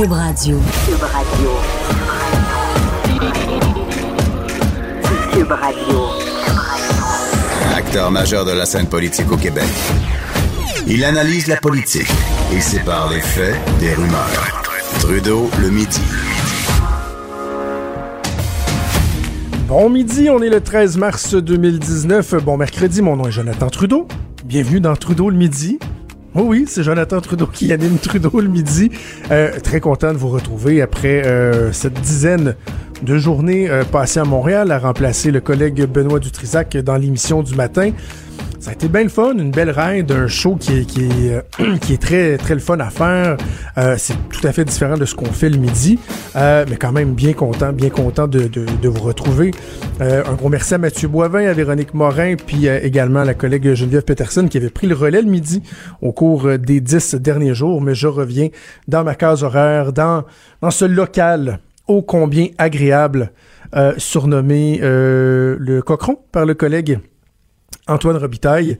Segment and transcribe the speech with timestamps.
[0.00, 0.58] Cube Radio.
[0.86, 1.50] Cube Radio.
[5.30, 6.00] Cube Radio.
[7.76, 9.68] Acteur majeur de la scène politique au Québec.
[10.86, 12.08] Il analyse la politique
[12.50, 14.62] et sépare les faits des rumeurs.
[15.00, 16.00] Trudeau le midi.
[19.68, 22.36] Bon midi, on est le 13 mars 2019.
[22.42, 24.08] Bon mercredi, mon nom est Jonathan Trudeau.
[24.46, 25.78] Bienvenue dans Trudeau le midi.
[26.32, 28.92] Oui, oui, c'est Jonathan Trudeau qui anime Trudeau le midi.
[29.32, 32.54] Euh, très content de vous retrouver après euh, cette dizaine
[33.02, 37.56] de journées euh, passées à Montréal à remplacer le collègue Benoît Dutrisac dans l'émission du
[37.56, 37.90] matin.
[38.60, 41.32] Ça a été bien le fun, une belle ride, un show qui est, qui est,
[41.32, 43.38] euh, très, très le fun à faire.
[43.78, 45.98] Euh, c'est tout à fait différent de ce qu'on fait le midi,
[46.36, 49.52] euh, mais quand même bien content, bien content de, de, vous retrouver.
[50.00, 54.02] Un gros merci à Mathieu Boivin, à Véronique Morin, puis également à la collègue Geneviève
[54.04, 55.62] Peterson qui avait pris le relais le midi
[56.02, 57.80] au cours des dix derniers jours.
[57.80, 58.48] Mais je reviens
[58.88, 60.24] dans ma case horaire, dans,
[60.60, 63.32] dans ce local ô combien agréable,
[63.96, 66.98] surnommé le Cochon par le collègue
[67.86, 68.78] Antoine Robitaille,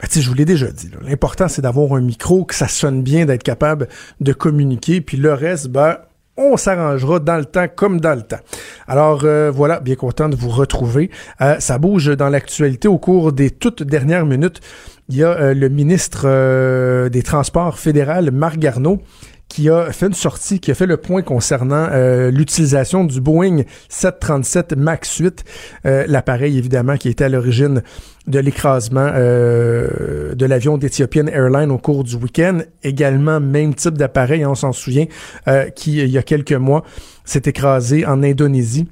[0.00, 3.26] ben, je vous l'ai déjà dit, l'important c'est d'avoir un micro, que ça sonne bien,
[3.26, 3.88] d'être capable
[4.20, 5.98] de communiquer, puis le reste, ben,
[6.40, 8.40] on s'arrangera dans le temps comme dans le temps.
[8.88, 11.10] Alors euh, voilà, bien content de vous retrouver.
[11.40, 14.60] Euh, ça bouge dans l'actualité au cours des toutes dernières minutes.
[15.08, 19.02] Il y a euh, le ministre des Transports fédéral, Marc Garneau,
[19.50, 23.64] qui a fait une sortie, qui a fait le point concernant euh, l'utilisation du Boeing
[23.88, 25.44] 737 MAX 8,
[25.84, 27.82] euh, l'appareil évidemment qui était à l'origine
[28.28, 32.60] de l'écrasement euh, de l'avion d'Ethiopian Airlines au cours du week-end.
[32.84, 35.06] Également, même type d'appareil, on s'en souvient,
[35.48, 36.84] euh, qui il y a quelques mois
[37.24, 38.86] s'est écrasé en Indonésie.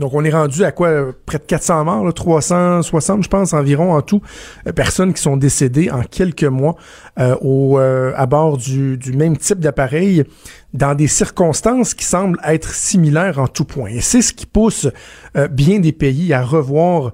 [0.00, 1.12] Donc, on est rendu à quoi?
[1.26, 4.22] Près de 400 morts, là, 360, je pense, environ en tout,
[4.66, 6.76] euh, personnes qui sont décédées en quelques mois
[7.18, 10.24] euh, au, euh, à bord du, du même type d'appareil
[10.72, 13.90] dans des circonstances qui semblent être similaires en tout point.
[13.90, 14.88] Et c'est ce qui pousse
[15.36, 17.12] euh, bien des pays à revoir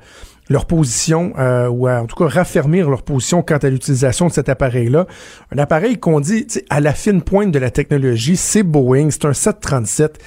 [0.48, 4.32] leur position, euh, ou à, en tout cas raffermir leur position quant à l'utilisation de
[4.32, 5.06] cet appareil-là.
[5.52, 9.32] Un appareil qu'on dit à la fine pointe de la technologie, c'est Boeing, c'est un
[9.32, 10.20] 737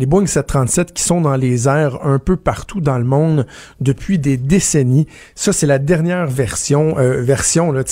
[0.00, 3.46] les Boeing 737 qui sont dans les airs un peu partout dans le monde
[3.80, 5.06] depuis des décennies.
[5.34, 7.82] Ça, c'est la dernière version, euh, version là,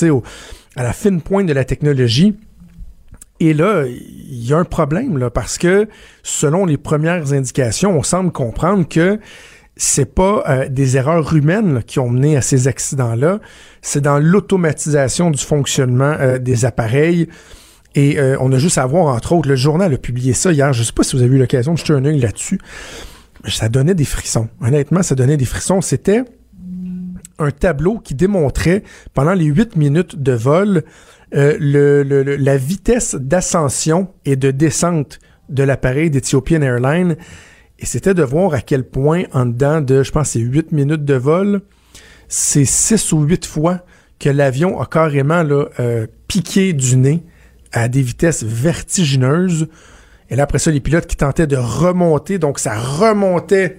[0.77, 2.35] à la fine pointe de la technologie.
[3.41, 5.87] Et là, il y a un problème parce que
[6.23, 9.21] selon les premières indications, on semble comprendre que
[9.77, 13.39] c'est pas euh, des erreurs humaines qui ont mené à ces accidents-là,
[13.83, 17.29] c'est dans l'automatisation du fonctionnement euh, des appareils.
[17.95, 20.73] Et euh, on a juste à voir, entre autres, le journal a publié ça hier.
[20.73, 22.61] Je sais pas si vous avez eu l'occasion de jeter un œil là-dessus.
[23.47, 24.49] Ça donnait des frissons.
[24.61, 25.81] Honnêtement, ça donnait des frissons.
[25.81, 26.25] C'était
[27.39, 28.83] un tableau qui démontrait,
[29.15, 30.83] pendant les huit minutes de vol,
[31.35, 37.17] euh, la vitesse d'ascension et de descente de l'appareil d'Ethiopian Airlines.
[37.79, 41.05] Et c'était de voir à quel point, en dedans de, je pense, c'est huit minutes
[41.05, 41.61] de vol,
[42.29, 43.85] c'est six ou huit fois
[44.19, 47.23] que l'avion a carrément là, euh, piqué du nez
[47.73, 49.69] à des vitesses vertigineuses.
[50.31, 53.79] Et là, après ça, les pilotes qui tentaient de remonter, donc ça remontait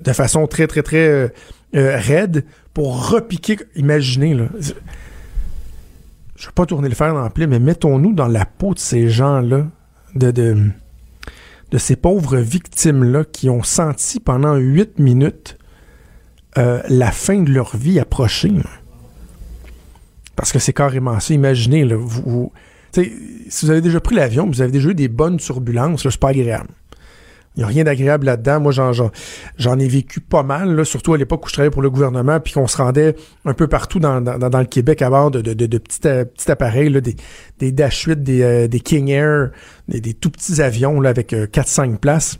[0.00, 1.28] de façon très, très, très euh,
[1.74, 3.58] euh, raide pour repiquer.
[3.74, 4.46] Imaginez, là.
[4.60, 8.72] Je ne vais pas tourner le fer dans le plat, mais mettons-nous dans la peau
[8.74, 9.66] de ces gens-là,
[10.14, 10.70] de, de,
[11.72, 15.58] de ces pauvres victimes-là qui ont senti pendant huit minutes
[16.56, 18.52] euh, la fin de leur vie approcher.
[20.36, 21.34] Parce que c'est carrément ça.
[21.34, 22.52] Imaginez, là, vous
[22.92, 23.12] T'sais,
[23.48, 26.30] si vous avez déjà pris l'avion, vous avez déjà eu des bonnes turbulences, c'est pas
[26.30, 26.68] agréable.
[27.56, 28.60] Il n'y a rien d'agréable là-dedans.
[28.60, 31.82] Moi, j'en, j'en, ai vécu pas mal, là, surtout à l'époque où je travaillais pour
[31.82, 35.10] le gouvernement, puis qu'on se rendait un peu partout dans, dans, dans le Québec à
[35.10, 37.16] bord de, de, de, petits, euh, petits appareils, là, des,
[37.58, 39.50] des Dash 8, des, euh, des King Air,
[39.88, 42.38] des, des, tout petits avions là, avec euh, 4-5 places.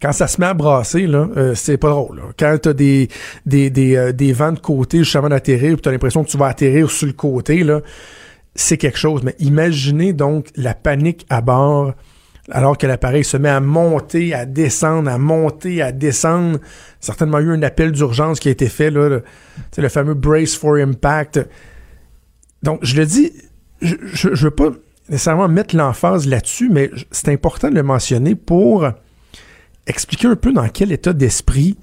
[0.00, 2.18] Quand ça se met à brasser, là, euh, c'est pas drôle.
[2.18, 2.22] Là.
[2.38, 3.08] Quand t'as des,
[3.46, 6.36] des, des, euh, des vents de côté juste avant d'atterrir, puis t'as l'impression que tu
[6.36, 7.80] vas atterrir sur le côté, là,
[8.56, 9.22] c'est quelque chose.
[9.22, 11.94] Mais imaginez donc la panique à bord
[12.50, 16.58] alors que l'appareil se met à monter, à descendre, à monter, à descendre.
[17.00, 19.24] Certainement eu un appel d'urgence qui a été fait, là, le,
[19.76, 21.40] le fameux brace for impact.
[22.62, 23.32] Donc, je le dis,
[23.82, 24.70] je, je veux pas
[25.08, 28.88] nécessairement mettre l'emphase là-dessus, mais c'est important de le mentionner pour
[29.86, 31.76] expliquer un peu dans quel état d'esprit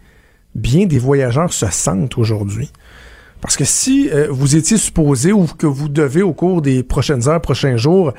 [0.56, 2.72] bien des voyageurs se sentent aujourd'hui.
[3.44, 7.28] Parce que si euh, vous étiez supposé ou que vous devez au cours des prochaines
[7.28, 8.14] heures, prochains jours,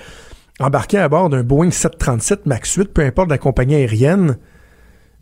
[0.60, 4.36] embarquer à bord d'un Boeing 737 MAX 8, peu importe la compagnie aérienne,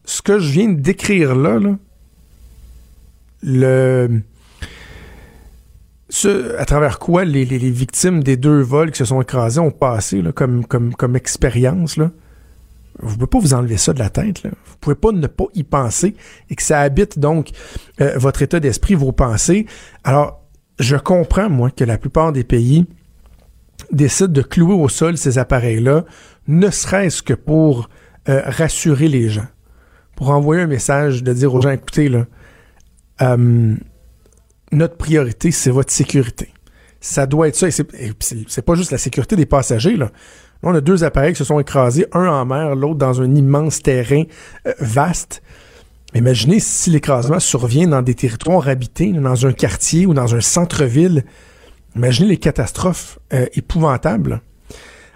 [0.04, 1.60] ce que je viens de décrire là,
[3.44, 4.22] le
[6.58, 10.66] à travers quoi les, victimes des deux vols qui se sont écrasés ont passé comme,
[10.66, 11.96] comme expérience.
[11.96, 12.10] Là.
[13.02, 14.42] Vous pouvez pas vous enlever ça de la tête.
[14.44, 14.50] Là.
[14.50, 16.14] Vous pouvez pas ne pas y penser
[16.48, 17.50] et que ça habite donc
[18.00, 19.66] euh, votre état d'esprit, vos pensées.
[20.04, 20.40] Alors,
[20.78, 22.86] je comprends, moi, que la plupart des pays
[23.90, 26.04] décident de clouer au sol ces appareils-là,
[26.48, 27.90] ne serait-ce que pour
[28.28, 29.46] euh, rassurer les gens,
[30.16, 32.26] pour envoyer un message de dire aux gens, écoutez, là,
[34.72, 36.48] notre priorité, c'est votre sécurité.
[37.00, 37.68] Ça doit être ça.
[37.68, 39.96] Et c'est pas juste la sécurité des passagers.
[39.96, 40.10] Là.
[40.62, 43.82] On a deux appareils qui se sont écrasés, un en mer, l'autre dans un immense
[43.82, 44.24] terrain
[44.66, 45.42] euh, vaste.
[46.14, 51.24] Imaginez si l'écrasement survient dans des territoires habités, dans un quartier ou dans un centre-ville.
[51.96, 54.40] Imaginez les catastrophes euh, épouvantables.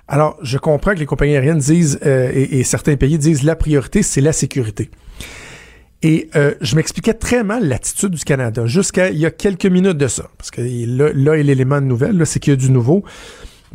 [0.08, 4.02] Alors, je comprends que les compagnies aériennes disent, euh, et, certains pays disent, la priorité,
[4.02, 4.90] c'est la sécurité.
[6.02, 6.28] Et
[6.60, 10.28] je m'expliquais très mal l'attitude du Canada jusqu'à il y a quelques minutes de ça.
[10.38, 13.02] Parce que là, là est l'élément de nouvelle, c'est qu'il y a du nouveau.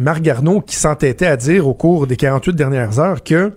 [0.01, 3.53] Marc Garneau qui s'entêtait à dire au cours des 48 dernières heures que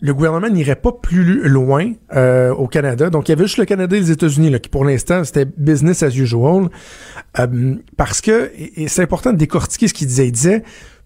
[0.00, 3.10] le gouvernement n'irait pas plus loin euh, au Canada.
[3.10, 6.02] Donc, il y avait juste le Canada et les États-Unis, qui pour l'instant, c'était business
[6.02, 6.68] as usual.
[7.38, 10.26] Euh, parce que, et, c'est important de décortiquer ce qu'il disait.
[10.26, 10.62] Il disait,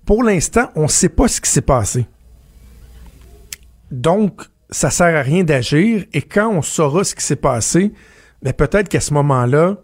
[0.06, 2.06] pour l'instant, on ne sait pas ce qui s'est passé.
[3.90, 7.92] Donc, ça sert à rien d'agir et quand on saura ce qui s'est passé,
[8.42, 9.76] mais ben, peut-être qu'à ce moment-là,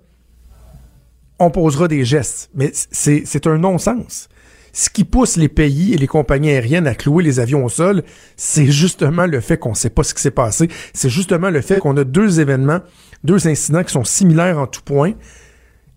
[1.38, 2.50] on posera des gestes.
[2.54, 4.28] Mais c'est un non-sens.
[4.72, 8.02] Ce qui pousse les pays et les compagnies aériennes à clouer les avions au sol,
[8.36, 10.68] c'est justement le fait qu'on ne sait pas ce qui s'est passé.
[10.94, 12.80] C'est justement le fait qu'on a deux événements,
[13.22, 15.12] deux incidents qui sont similaires en tout point,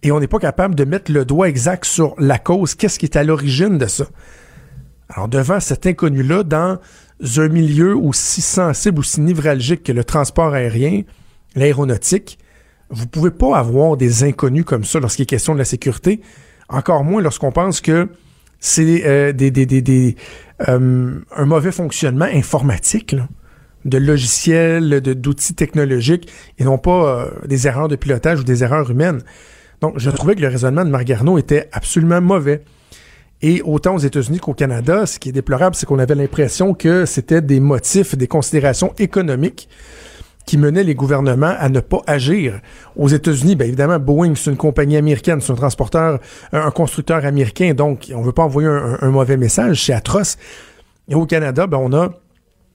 [0.03, 3.05] et on n'est pas capable de mettre le doigt exact sur la cause, qu'est-ce qui
[3.05, 4.05] est à l'origine de ça.
[5.09, 6.79] Alors devant cet inconnu-là, dans
[7.37, 11.03] un milieu aussi sensible, aussi névralgique que le transport aérien,
[11.55, 12.39] l'aéronautique,
[12.89, 16.21] vous pouvez pas avoir des inconnus comme ça lorsqu'il est question de la sécurité,
[16.67, 18.09] encore moins lorsqu'on pense que
[18.59, 20.15] c'est euh, des, des, des, des
[20.67, 23.27] euh, un mauvais fonctionnement informatique, là,
[23.85, 28.89] de logiciels, d'outils technologiques, et non pas euh, des erreurs de pilotage ou des erreurs
[28.89, 29.21] humaines.
[29.81, 32.63] Donc, je trouvais que le raisonnement de Marc Garneau était absolument mauvais.
[33.41, 37.05] Et autant aux États-Unis qu'au Canada, ce qui est déplorable, c'est qu'on avait l'impression que
[37.05, 39.69] c'était des motifs, des considérations économiques
[40.45, 42.59] qui menaient les gouvernements à ne pas agir.
[42.95, 46.19] Aux États-Unis, bien évidemment, Boeing, c'est une compagnie américaine, c'est un transporteur,
[46.51, 50.37] un constructeur américain, donc on ne veut pas envoyer un, mauvais message, c'est atroce.
[51.07, 52.09] Et au Canada, ben, on a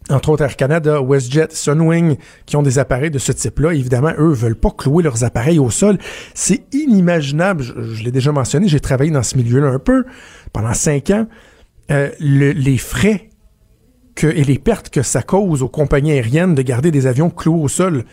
[0.08, 3.74] entre autres Air Canada, WestJet, Sunwing, qui ont des appareils de ce type-là.
[3.74, 5.98] Évidemment, eux veulent pas clouer leurs appareils au sol.
[6.34, 7.62] C'est inimaginable.
[7.62, 10.04] Je, l'ai déjà mentionné, j'ai travaillé dans ce milieu-là un peu
[10.52, 11.26] pendant cinq ans.
[11.92, 13.29] Euh, le, les frais
[14.14, 17.62] que, et les pertes que ça cause aux compagnies aériennes de garder des avions cloués
[17.62, 18.04] au sol,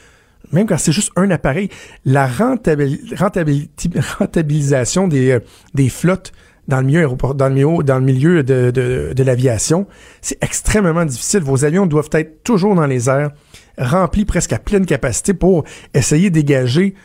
[0.52, 1.70] même quand c'est juste un appareil,
[2.06, 5.40] la rentabilisation des, euh,
[5.74, 6.32] des flottes
[6.68, 9.88] dans le milieu de, l'aviation,
[10.22, 11.42] c'est extrêmement difficile.
[11.42, 13.32] Vos avions doivent être toujours dans les airs,
[13.78, 15.64] remplis presque à pleine capacité pour
[15.94, 16.96] essayer dégager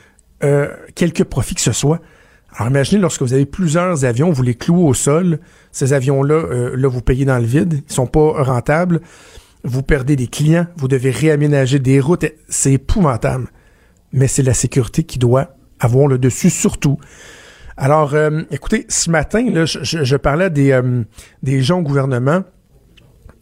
[0.43, 2.01] euh, quelques profits que ce soit.
[2.55, 5.39] Alors imaginez lorsque vous avez plusieurs avions, vous les clouez au sol,
[5.71, 9.01] ces avions-là, euh, là vous payez dans le vide, ils sont pas rentables,
[9.65, 13.49] vous perdez des clients, vous devez réaménager des routes, c'est épouvantable.
[14.13, 16.99] Mais c'est la sécurité qui doit avoir le dessus surtout.
[17.79, 21.03] Alors, euh, écoutez, ce matin, là, je, parlais des, euh,
[21.43, 22.43] des gens au gouvernement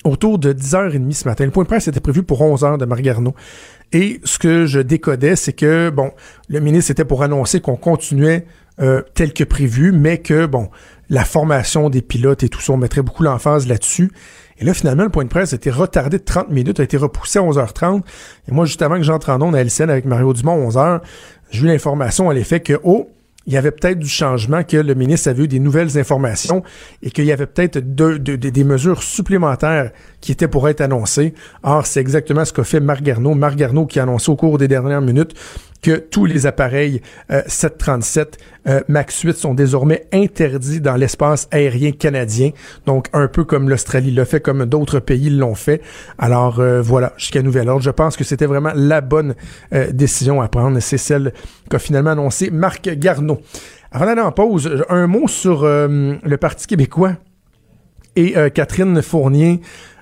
[0.05, 1.45] autour de 10h30 ce matin.
[1.45, 3.35] Le point de presse était prévu pour 11h de Margarno.
[3.93, 6.12] Et ce que je décodais, c'est que, bon,
[6.49, 8.47] le ministre était pour annoncer qu'on continuait
[8.81, 10.71] euh, tel que prévu, mais que, bon,
[11.09, 14.11] la formation des pilotes et tout ça, on mettrait beaucoup l'emphase là-dessus.
[14.59, 16.97] Et là, finalement, le point de presse a été retardé de 30 minutes, a été
[16.97, 18.03] repoussé à 11h30.
[18.49, 21.01] Et moi, justement, que j'entre en onde à LCN avec Mario Dumont 11h,
[21.51, 23.09] j'ai eu l'information à l'effet que, oh,
[23.47, 26.63] il y avait peut-être du changement, que le ministre avait eu des nouvelles informations
[27.03, 31.35] et qu'il y avait peut-être de, de, des mesures supplémentaires qui étaient pour être annoncées.
[31.63, 32.81] Or, c'est exactement ce qu'a fait.
[32.81, 35.35] Marc Garneau qui a annoncé au cours des dernières minutes
[35.83, 37.01] que tous les appareils
[37.47, 42.51] 737 euh, euh, MAX 8 sont désormais interdits dans l'espace aérien canadien.
[42.87, 45.81] Donc, un peu comme l'Australie l'a fait, comme d'autres pays l'ont fait.
[46.19, 47.83] Alors, euh, voilà, jusqu'à nouvel ordre.
[47.83, 49.35] Je pense que c'était vraiment la bonne
[49.93, 50.79] décision à prendre.
[50.81, 51.33] C'est celle
[51.69, 53.41] qu'a finalement annoncé Marc Garneau.
[53.93, 57.15] Avant d'aller en pause, un mot sur le Parti québécois
[58.17, 59.61] et Catherine Fournier,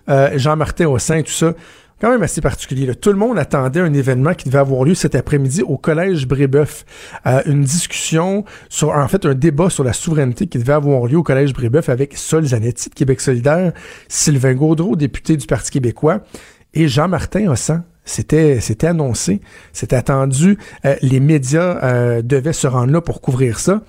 [0.08, 1.54] Jean-Martin Haussin, tout ça
[2.00, 2.94] quand même assez particulier.
[2.94, 6.84] Tout le monde attendait un événement qui devait avoir lieu cet après-midi au Collège Brébeuf.
[7.26, 11.16] Euh, une discussion sur, en fait, un débat sur la souveraineté qui devait avoir lieu
[11.18, 13.72] au Collège Brébeuf avec Sol Zanetti de Québec solidaire,
[14.08, 16.20] Sylvain Gaudreau, député du Parti québécois,
[16.74, 17.82] et Jean-Martin Hossan.
[18.04, 19.42] C'était, c'était annoncé,
[19.74, 20.56] c'était attendu.
[20.86, 23.82] Euh, les médias euh, devaient se rendre là pour couvrir ça.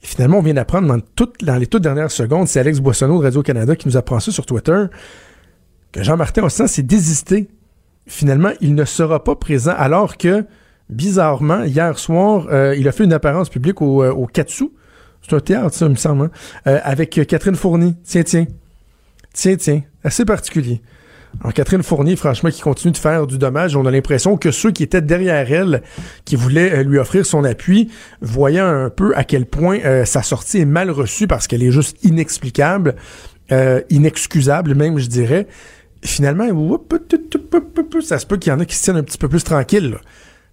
[0.00, 3.24] Finalement, on vient d'apprendre dans, toutes- dans les toutes dernières secondes, c'est Alex Boissonneau de
[3.24, 4.84] Radio-Canada qui nous apprend ça sur Twitter,
[6.02, 7.48] Jean-Martin Hossan s'est désisté.
[8.06, 10.44] Finalement, il ne sera pas présent alors que,
[10.90, 14.70] bizarrement, hier soir, euh, il a fait une apparence publique au, euh, Katsu.
[15.22, 16.30] C'est un théâtre, ça, il me semble, hein,
[16.68, 17.94] euh, avec euh, Catherine Fournier.
[18.04, 18.46] Tiens, tiens.
[19.32, 19.82] Tiens, tiens.
[20.04, 20.82] Assez particulier.
[21.40, 24.70] Alors, Catherine Fournier, franchement, qui continue de faire du dommage, on a l'impression que ceux
[24.70, 25.82] qui étaient derrière elle,
[26.24, 27.90] qui voulaient lui offrir son appui,
[28.22, 32.02] voyant un peu à quel point sa sortie est mal reçue parce qu'elle est juste
[32.04, 32.94] inexplicable,
[33.90, 35.46] inexcusable même, je dirais.
[36.06, 36.46] Finalement,
[38.00, 39.40] ça se peut qu'il y en a qui se tiennent un petit peu plus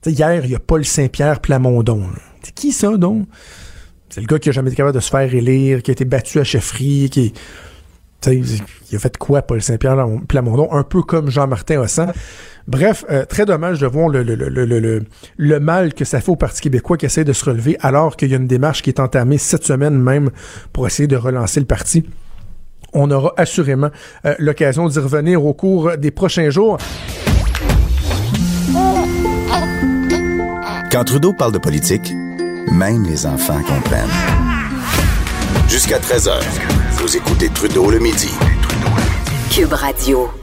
[0.03, 2.03] sais, hier, il y a Paul Saint-Pierre Plamondon.
[2.41, 3.27] C'est qui ça, donc?
[4.10, 6.05] C'est le gars qui a jamais été capable de se faire élire, qui a été
[6.05, 7.33] battu à chefferie, qui...
[8.25, 10.72] Il a fait quoi, Paul Saint-Pierre Plamondon?
[10.72, 12.13] Un peu comme Jean-Martin Hossan.
[12.67, 17.05] Bref, euh, très dommage de voir le mal que ça fait au Parti québécois qui
[17.05, 19.98] essaie de se relever alors qu'il y a une démarche qui est entamée cette semaine
[19.98, 20.29] même
[20.72, 22.05] pour essayer de relancer le parti.
[22.93, 23.89] On aura assurément
[24.25, 26.77] euh, l'occasion d'y revenir au cours des prochains jours.
[30.91, 32.13] Quand Trudeau parle de politique,
[32.71, 34.09] même les enfants comprennent.
[35.67, 36.39] Jusqu'à 13h,
[36.91, 38.29] vous écoutez Trudeau le midi.
[39.50, 40.42] Cube Radio.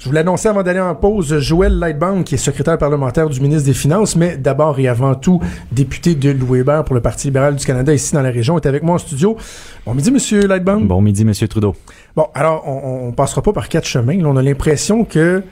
[0.00, 3.66] Je vous l'annonçais avant d'aller en pause, Joël Lightbound, qui est secrétaire parlementaire du ministre
[3.66, 5.42] des Finances, mais d'abord et avant tout
[5.72, 8.64] député de Louis Hébert pour le Parti libéral du Canada ici dans la région, est
[8.64, 9.36] avec moi en studio.
[9.84, 10.88] Bon midi, Monsieur Lightbound.
[10.88, 11.76] Bon midi, Monsieur Trudeau.
[12.16, 14.16] Bon, alors, on, on passera pas par quatre chemins.
[14.16, 15.42] Là, on a l'impression que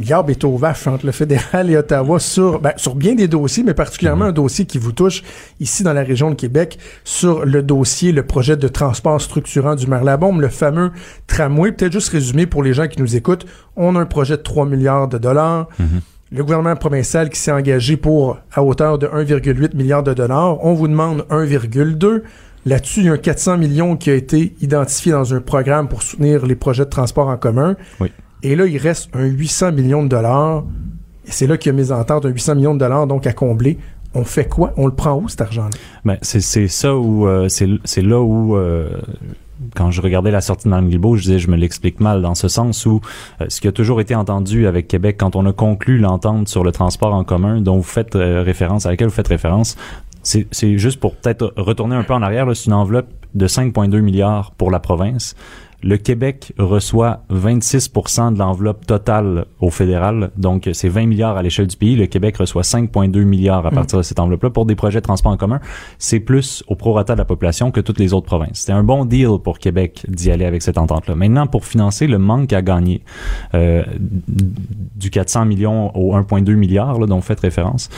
[0.00, 3.64] Garbe est au vache entre le fédéral et Ottawa sur, ben, sur bien des dossiers,
[3.64, 5.22] mais particulièrement un dossier qui vous touche
[5.58, 9.86] ici dans la région de Québec, sur le dossier, le projet de transport structurant du
[9.88, 10.92] maire Labombe, le fameux
[11.26, 11.72] tramway.
[11.72, 14.66] Peut-être juste résumé pour les gens qui nous écoutent, on a un projet de 3
[14.66, 15.68] milliards de dollars.
[16.30, 20.62] Le gouvernement provincial qui s'est engagé pour à hauteur de 1,8 milliard de dollars.
[20.64, 22.22] On vous demande 1,2.
[22.66, 26.02] Là-dessus, il y a un 400 millions qui a été identifié dans un programme pour
[26.02, 27.76] soutenir les projets de transport en commun.
[27.98, 28.12] Oui.
[28.42, 30.64] Et là, il reste un 800 millions de dollars.
[31.26, 33.32] Et c'est là qu'il y a mes ententes, un 800 millions de dollars donc à
[33.32, 33.78] combler.
[34.14, 34.72] On fait quoi?
[34.76, 35.70] On le prend où, cet argent-là?
[36.04, 38.88] Ben, c'est ça où euh, c'est là où euh,
[39.74, 42.48] quand je regardais la sortie Mme Guilbeault, je disais je me l'explique mal dans ce
[42.48, 43.02] sens où
[43.40, 46.64] euh, ce qui a toujours été entendu avec Québec quand on a conclu l'entente sur
[46.64, 49.76] le transport en commun dont vous faites référence à laquelle vous faites référence,
[50.22, 54.52] c'est juste pour peut-être retourner un peu en arrière, c'est une enveloppe de 5,2 milliards
[54.52, 55.34] pour la province.
[55.82, 61.68] Le Québec reçoit 26% de l'enveloppe totale au fédéral, donc c'est 20 milliards à l'échelle
[61.68, 61.94] du pays.
[61.94, 65.30] Le Québec reçoit 5,2 milliards à partir de cette enveloppe-là pour des projets de transport
[65.30, 65.60] en commun.
[65.98, 68.58] C'est plus au prorata de la population que toutes les autres provinces.
[68.60, 71.14] C'était un bon deal pour Québec d'y aller avec cette entente-là.
[71.14, 73.02] Maintenant, pour financer le manque à gagner
[73.54, 73.84] euh,
[74.26, 77.88] du 400 millions au 1,2 milliards là, dont vous faites référence,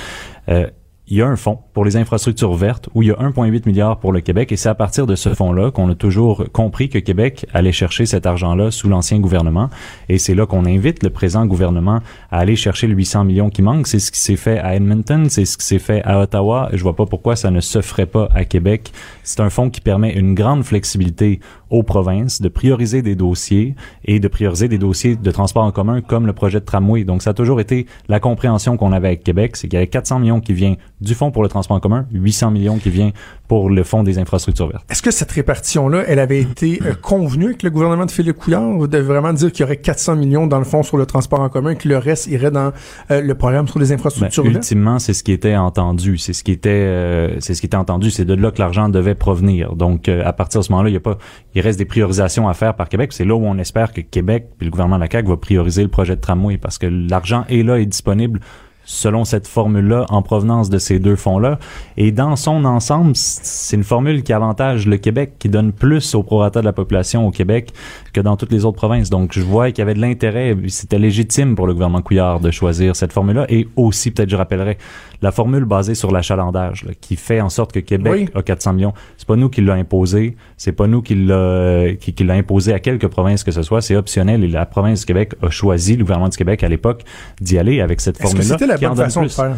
[0.50, 0.66] euh,
[1.10, 3.98] il y a un fonds pour les infrastructures vertes où il y a 1,8 milliard
[3.98, 6.98] pour le Québec et c'est à partir de ce fonds-là qu'on a toujours compris que
[6.98, 9.70] Québec allait chercher cet argent-là sous l'ancien gouvernement
[10.08, 12.00] et c'est là qu'on invite le présent gouvernement
[12.30, 13.88] à aller chercher le 800 millions qui manquent.
[13.88, 16.68] C'est ce qui s'est fait à Edmonton, c'est ce qui s'est fait à Ottawa.
[16.72, 18.92] Je vois pas pourquoi ça ne se ferait pas à Québec.
[19.24, 21.40] C'est un fonds qui permet une grande flexibilité
[21.70, 23.74] aux provinces de prioriser des dossiers
[24.04, 27.04] et de prioriser des dossiers de transport en commun comme le projet de tramway.
[27.04, 29.86] Donc ça a toujours été la compréhension qu'on avait avec Québec, c'est qu'il y avait
[29.86, 33.10] 400 millions qui vient du fonds pour le transport en commun, 800 millions qui vient
[33.48, 34.84] pour le fonds des infrastructures vertes.
[34.90, 38.88] Est-ce que cette répartition-là, elle avait été euh, convenue avec le gouvernement de Philippe Couillard
[38.88, 41.48] de vraiment dire qu'il y aurait 400 millions dans le fonds sur le transport en
[41.48, 42.72] commun et que le reste irait dans
[43.10, 44.56] euh, le programme sur les Ben, infrastructures vertes?
[44.56, 46.18] ultimement, c'est ce qui était entendu.
[46.18, 48.10] C'est ce qui était, euh, c'est ce qui était entendu.
[48.10, 49.74] C'est de là que l'argent devait provenir.
[49.74, 51.18] Donc, euh, à partir de ce moment-là, il y a pas,
[51.54, 53.12] il reste des priorisations à faire par Québec.
[53.12, 55.82] C'est là où on espère que Québec puis le gouvernement de la CAQ va prioriser
[55.82, 58.40] le projet de tramway parce que l'argent est là, est disponible
[58.84, 61.58] selon cette formule-là en provenance de ces deux fonds-là.
[61.96, 66.22] Et dans son ensemble, c'est une formule qui avantage le Québec, qui donne plus au
[66.22, 67.72] prorata de la population au Québec
[68.12, 69.08] que dans toutes les autres provinces.
[69.08, 72.50] Donc, je vois qu'il y avait de l'intérêt, c'était légitime pour le gouvernement Couillard de
[72.50, 73.46] choisir cette formule-là.
[73.48, 74.76] Et aussi, peut-être je rappellerai,
[75.22, 78.28] la formule basée sur l'achalandage, là, qui fait en sorte que Québec Oui.
[78.34, 78.92] a 400 millions.
[79.18, 82.72] C'est pas nous qui l'a imposé, c'est pas nous qui l'a qui, qui l'a imposé
[82.72, 85.96] à quelques provinces que ce soit, c'est optionnel et la province du Québec a choisi,
[85.96, 87.02] le gouvernement du Québec à l'époque,
[87.40, 88.54] d'y aller avec cette Est-ce que formule-là.
[88.58, 89.56] c'était la bonne façon de faire?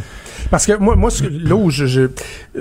[0.51, 2.09] Parce que moi, moi ce que- là où je- je-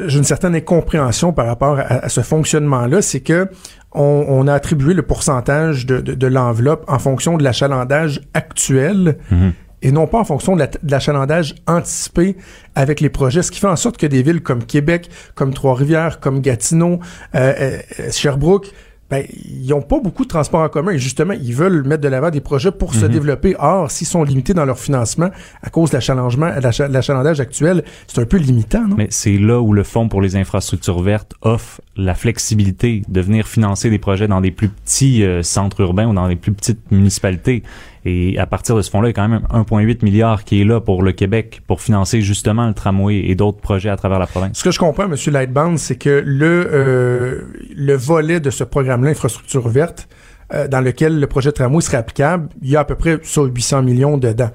[0.08, 3.48] j'ai une certaine incompréhension par rapport à, à ce fonctionnement-là, c'est que
[3.94, 9.18] on, on a attribué le pourcentage de, de, de l'enveloppe en fonction de l'achalandage actuel
[9.32, 9.54] Mhm.
[9.82, 12.36] Et non pas en fonction de la- l'achalandage anticipé
[12.76, 16.20] avec les projets, ce qui fait en sorte que des villes comme Québec, comme Trois-Rivières,
[16.20, 17.00] comme Gatineau,
[17.36, 17.54] euh,
[18.00, 18.72] euh, Sherbrooke,
[19.10, 22.08] ben, ils n'ont pas beaucoup de transports en commun et justement, ils veulent mettre de
[22.08, 23.12] l'avant des projets pour se Mhm.
[23.12, 23.56] développer.
[23.60, 25.30] Or, s'ils sont limités dans leur financement
[25.62, 28.96] à cause de l'achalandage actuel, c'est un peu limitant, non?
[28.98, 33.48] Mais c'est là où le Fonds pour les infrastructures vertes offre la flexibilité de venir
[33.50, 36.90] financer des projets dans des plus petits euh, centres urbains ou dans des plus petites
[36.90, 37.64] municipalités.
[38.06, 40.64] Et à partir de ce fonds-là, il y a quand même 1,8 milliard qui est
[40.64, 44.28] là pour le Québec pour financer justement le tramway et d'autres projets à travers la
[44.28, 44.58] province.
[44.58, 45.16] Ce que je comprends, M.
[45.28, 47.42] Lightbound, c'est que le, euh,
[47.76, 50.08] le volet de ce programme-là, infrastructure verte,
[50.54, 53.20] euh, dans lequel le projet de tramway serait applicable, il y a à peu près
[53.24, 54.50] ça 800 millions dedans.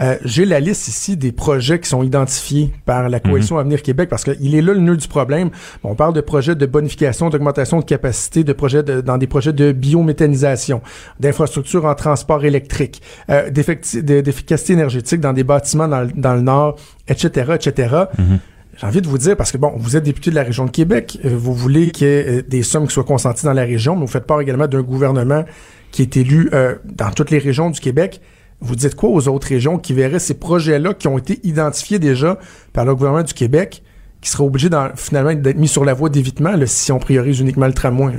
[0.00, 4.08] Euh, J'ai la liste ici des projets qui sont identifiés par la Coalition Avenir Québec
[4.08, 5.50] parce qu'il est là le nœud du problème.
[5.84, 9.52] On parle de projets de bonification, d'augmentation de capacité, de projets de- dans des projets
[9.52, 10.82] de biométhanisation,
[11.20, 16.76] d'infrastructures en transport électrique, euh, d'efficacité énergétique dans des bâtiments dans, le- dans le nord,
[17.08, 17.94] etc., etc.
[18.18, 18.38] Mhm.
[18.76, 20.70] J'ai envie de vous dire, parce que bon, vous êtes député de la région de
[20.70, 23.94] Québec, euh, vous voulez qu'il y ait des sommes qui soient consenties dans la région,
[23.94, 25.44] mais vous faites part également d'un gouvernement
[25.92, 28.20] qui est élu euh, dans toutes les régions du Québec.
[28.64, 32.38] Vous dites quoi aux autres régions qui verraient ces projets-là qui ont été identifiés déjà
[32.72, 33.82] par le gouvernement du Québec,
[34.22, 37.66] qui seraient obligés d'en- finalement d'être mis sur la voie d'évitement si on priorise uniquement
[37.66, 38.14] le tramway?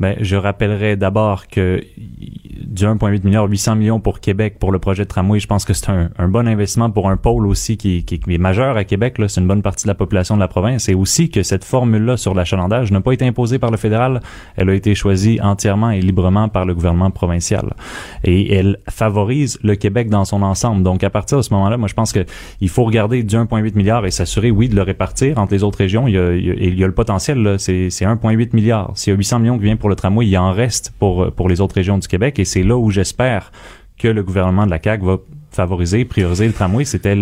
[0.00, 5.02] Ben, je rappellerai d'abord que du 1,8 milliard, 800 millions pour Québec pour le projet
[5.04, 8.04] de tramway, je pense que c'est un, un bon investissement pour un pôle aussi qui,
[8.04, 9.18] qui- est majeur à Québec.
[9.18, 10.88] Là, c'est une bonne partie de la population de la province.
[10.88, 14.20] Et aussi que cette formule-là sur l'achalandage n'a pas été imposée par le fédéral.
[14.56, 17.74] Elle a été choisie entièrement et librement par le gouvernement provincial.
[18.24, 20.82] Et elle favorise le Québec dans son ensemble.
[20.82, 22.24] Donc, à partir de ce moment-là, moi, je pense que
[22.60, 25.78] il faut regarder du 1,8 milliard et s'assurer, oui, de le répartir entre les autres
[25.78, 26.06] régions.
[26.06, 28.92] Il y a, il y a, le potentiel, là, c'est, c'est 1,8 milliard.
[28.94, 31.48] S'il y a 800 millions qui vient pour le tramway, il en reste pour, pour
[31.48, 32.38] les autres régions du Québec.
[32.38, 33.50] Et c'est là où j'espère
[33.98, 35.16] que le gouvernement de la CAQ va
[35.50, 36.84] favoriser, prioriser le tramway.
[36.84, 37.16] C'était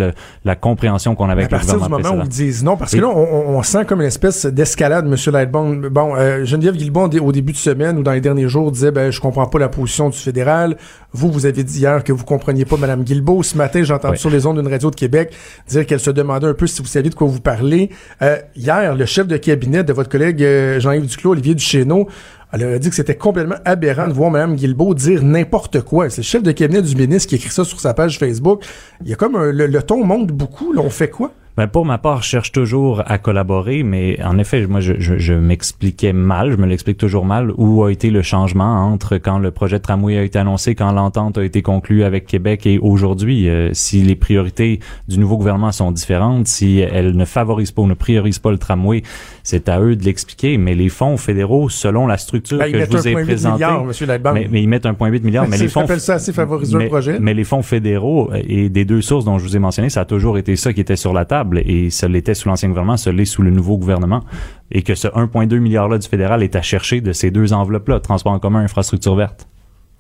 [0.45, 2.45] la compréhension qu'on avait à avec le partir du gouvernement moment où précédent.
[2.45, 5.17] ils disent non, parce que Et- là, on, on- sent comme une espèce d'escalade, M.
[5.33, 5.89] Lightbone.
[5.89, 9.11] Bon, euh, Geneviève Guilbon, au début de semaine ou dans les derniers jours, disait ben,
[9.11, 10.77] je comprends pas la position du fédéral.
[11.13, 13.43] Vous, vous avez dit hier que vous compreniez pas Mme Guilbeault.
[13.43, 14.19] Ce matin, j'ai entendu Oui.
[14.19, 15.33] sur les ondes d'une radio de Québec
[15.69, 17.89] dire qu'elle se demandait un peu si vous saviez de quoi vous parlez.
[18.21, 22.07] Euh, hier, le chef de cabinet de votre collègue euh, Jean-Yves Duclos, Olivier Duchesneau,
[22.53, 26.09] elle a dit que c'était complètement aberrant de voir Mme Guilbeault dire n'importe quoi.
[26.11, 28.63] C'est le chef de cabinet du ministre qui écrit ça sur sa page Facebook.
[29.03, 30.73] Il y a comme un- le, le ton monte beaucoup.
[30.73, 31.33] Là, on fait quoi?
[31.57, 35.17] Ben, pour ma part, je cherche toujours à collaborer, mais en effet, moi, je, je,
[35.17, 39.39] je m'expliquais mal, je me l'explique toujours mal, où a été le changement entre quand
[39.39, 42.79] le projet de tramway a été annoncé, quand l'entente a été conclue avec Québec et
[42.79, 43.49] aujourd'hui.
[43.49, 47.87] Euh, si les priorités du nouveau gouvernement sont différentes, si elles ne favorisent pas ou
[47.87, 49.03] ne priorisent pas le tramway,
[49.49, 50.59] c'est à eux de l'expliquer.
[50.59, 53.81] Mais les fonds fédéraux, selon la structure Ben, que je vous ai 1,8 présentée, milliard,
[53.83, 53.93] M.
[54.09, 54.35] Lightbound.
[54.39, 56.87] mais, mais ils mettent 1,8 milliard, mais les fonds j'appelle ça assez favoriser un mais,
[56.89, 57.19] projet.
[57.21, 60.05] mais les fonds fédéraux et des deux sources dont je vous ai mentionné, ça a
[60.05, 63.13] toujours été ça qui était sur la table et ça l'était sous l'ancien gouvernement, ça
[63.13, 64.25] l'est sous le nouveau gouvernement
[64.73, 67.89] et que ce 1,2 milliard là du fédéral est à chercher de ces deux enveloppes
[67.89, 69.47] là, transport en commun, infrastructure verte.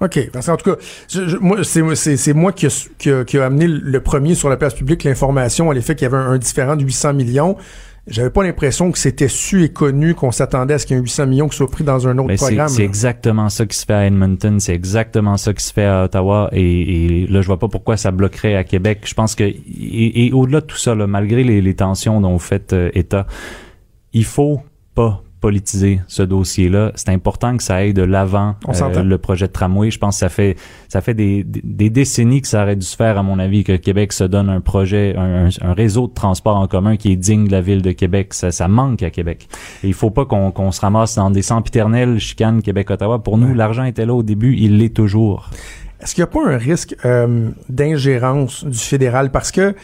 [0.01, 0.29] OK.
[0.31, 0.77] Parce qu'en tout cas,
[1.09, 4.51] je- je- moi, c'est, moi qui a, qui, a, qui a amené le premier sur
[4.51, 7.57] la place publique l'information à l'effet qu'il y avait un, un différent de 800 millions.
[8.09, 11.01] J'avais pas l'impression que c'était su et connu qu'on s'attendait à ce qu'il y ait
[11.01, 12.69] un 800 millions qui soit pris dans un autre Mais c'est programme.
[12.69, 16.05] c'est exactement ça qui se fait à Edmonton, c'est exactement ça qui se fait à
[16.05, 19.01] Ottawa et, et là je vois pas pourquoi ça bloquerait à Québec.
[19.07, 22.33] Je pense que et, et au-delà de tout ça, là, malgré les, les tensions dont
[22.33, 23.27] vous faites euh, état,
[24.13, 24.61] il faut
[24.95, 26.93] pas politiser ce dossier-là.
[26.95, 29.03] C'est important que ça aille de l'avant On s'entend.
[29.05, 29.91] le projet de tramway.
[29.91, 30.57] Je pense que ça fait
[30.89, 33.63] ça fait des, des, des décennies que ça aurait dû se faire, à mon avis,
[33.63, 37.47] que Québec se donne un projet, un, réseau de transport en commun qui est digne
[37.47, 38.33] de la ville de Québec.
[38.35, 39.49] Ça, ça manque à Québec.
[39.85, 43.23] Et il faut pas qu'on se ramasse dans des sempiternelles chicanes Québec-Ottawa.
[43.23, 43.55] Pour nous, Ouais.
[43.55, 45.51] l'argent était là au début, il l'est toujours.
[46.01, 49.31] Est-ce qu'il n'y a pas un risque euh, d'ingérence du fédéral?
[49.31, 49.75] Parce que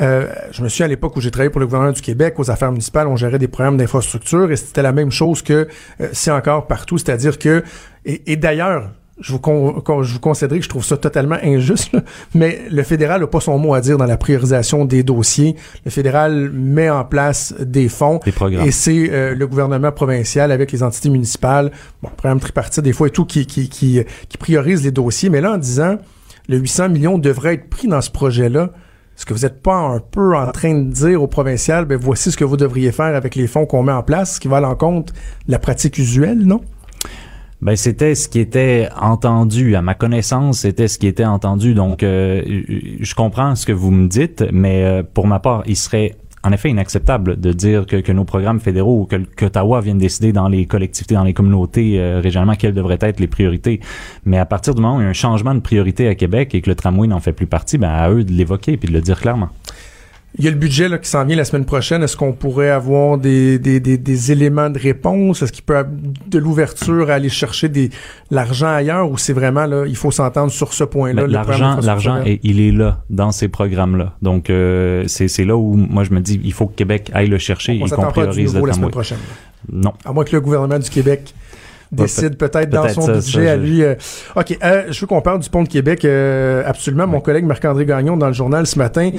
[0.00, 2.50] euh, je me souviens à l'époque où j'ai travaillé pour le gouvernement du Québec, aux
[2.50, 5.68] affaires municipales, on gérait des programmes d'infrastructure et c'était la même chose que
[6.00, 6.98] euh, c'est encore partout.
[6.98, 7.62] C'est-à-dire que,
[8.04, 11.36] et, et d'ailleurs, je vous, con- con- je vous concéderai que je trouve ça totalement
[11.40, 12.02] injuste, là,
[12.34, 15.54] mais le fédéral n'a pas son mot à dire dans la priorisation des dossiers.
[15.84, 18.66] Le fédéral met en place des fonds Des programmes.
[18.66, 21.70] et c'est euh, le gouvernement provincial avec les entités municipales,
[22.02, 25.30] bon, programme tripartite des fois et tout, qui, qui, qui, qui priorise les dossiers.
[25.30, 25.98] Mais là, en disant,
[26.48, 28.70] le 800 millions devrait être pris dans ce projet-là,
[29.16, 32.32] est-ce que vous n'êtes pas un peu en train de dire au provincial, ben voici
[32.32, 34.56] ce que vous devriez faire avec les fonds qu'on met en place, ce qui va
[34.56, 35.12] à l'encontre
[35.46, 36.60] de la pratique usuelle, non?
[37.62, 41.72] Ben c'était ce qui était entendu à ma connaissance, c'était ce qui était entendu.
[41.72, 42.42] Donc euh,
[43.00, 46.52] je comprends ce que vous me dites, mais euh, pour ma part, il serait en
[46.52, 50.48] effet inacceptable de dire que, que nos programmes fédéraux ou que qu'Ottawa vienne décider dans
[50.48, 53.80] les collectivités, dans les communautés euh, régionalement quelles devraient être les priorités.
[54.26, 56.54] Mais à partir du moment où il y a un changement de priorité à Québec
[56.54, 58.92] et que le tramway n'en fait plus partie, ben à eux de l'évoquer puis de
[58.92, 59.48] le dire clairement.
[60.36, 62.02] Il y a le budget là, qui s'en vient la semaine prochaine.
[62.02, 65.42] Est-ce qu'on pourrait avoir des, des, des, des éléments de réponse?
[65.42, 65.94] Est-ce qu'il peut avoir
[66.26, 67.90] de l'ouverture à aller chercher des
[68.32, 69.08] l'argent ailleurs?
[69.08, 71.22] Ou c'est vraiment là, il faut s'entendre sur ce point-là?
[71.22, 74.14] Ben, l'argent, l'argent, il est là dans ces programmes-là.
[74.22, 77.28] Donc euh, c'est, c'est là où moi je me dis, il faut que Québec aille
[77.28, 79.18] le chercher on et qu'on priorise le la semaine prochaine.
[79.72, 79.92] Non.
[80.04, 81.32] À moins que le gouvernement du Québec
[81.94, 83.82] décide peut-être dans son budget à lui.
[83.82, 83.94] Euh,
[84.36, 86.04] OK, euh, je veux qu'on parle du pont de Québec.
[86.04, 87.06] Euh, absolument.
[87.06, 89.10] Mon collègue Marc-André Gagnon, dans le journal ce matin,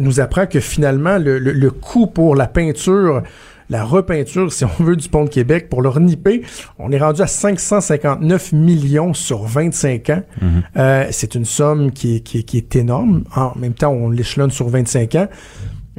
[0.00, 3.22] nous apprend que finalement, le, le, coût pour la peinture
[3.70, 6.42] la repeinture, si on veut, du pont de Québec pour le reniper.
[6.78, 10.22] On est rendu à 559 millions sur 25 ans.
[10.42, 11.06] Mm-hmm.
[11.10, 13.24] c'est une somme qui qui, qui est énorme.
[13.34, 15.28] En même temps, on l'échelonne sur 25 ans.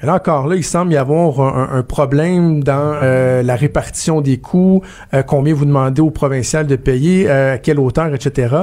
[0.04, 4.38] Mais là encore, là, il semble y avoir un, problème dans euh, la répartition des
[4.38, 4.82] coûts,
[5.14, 8.54] euh, combien vous demandez aux provinciales de payer, euh, à quelle hauteur, etc.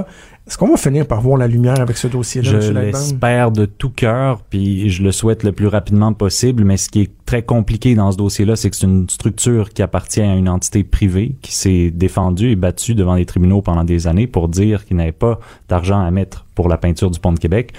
[0.46, 3.88] Est-ce qu'on va finir par voir la lumière avec ce dossier-là, Je l'espère de tout
[3.88, 7.94] cœur, puis je le souhaite le plus rapidement possible, mais ce qui est très compliqué
[7.94, 11.54] dans ce dossier-là, c'est que c'est une structure qui appartient à une entité privée qui
[11.54, 15.40] s'est défendue et battue devant les tribunaux pendant des années pour dire qu'il n'avait pas
[15.70, 17.72] d'argent à mettre pour la peinture du pont de Québec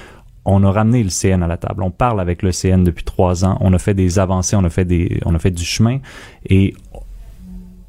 [0.46, 1.84] on a ramené le CN à la table.
[1.84, 3.58] On parle avec le CN depuis trois ans.
[3.62, 6.00] On a fait des avancées, on a fait des, on a fait du chemin
[6.50, 6.74] et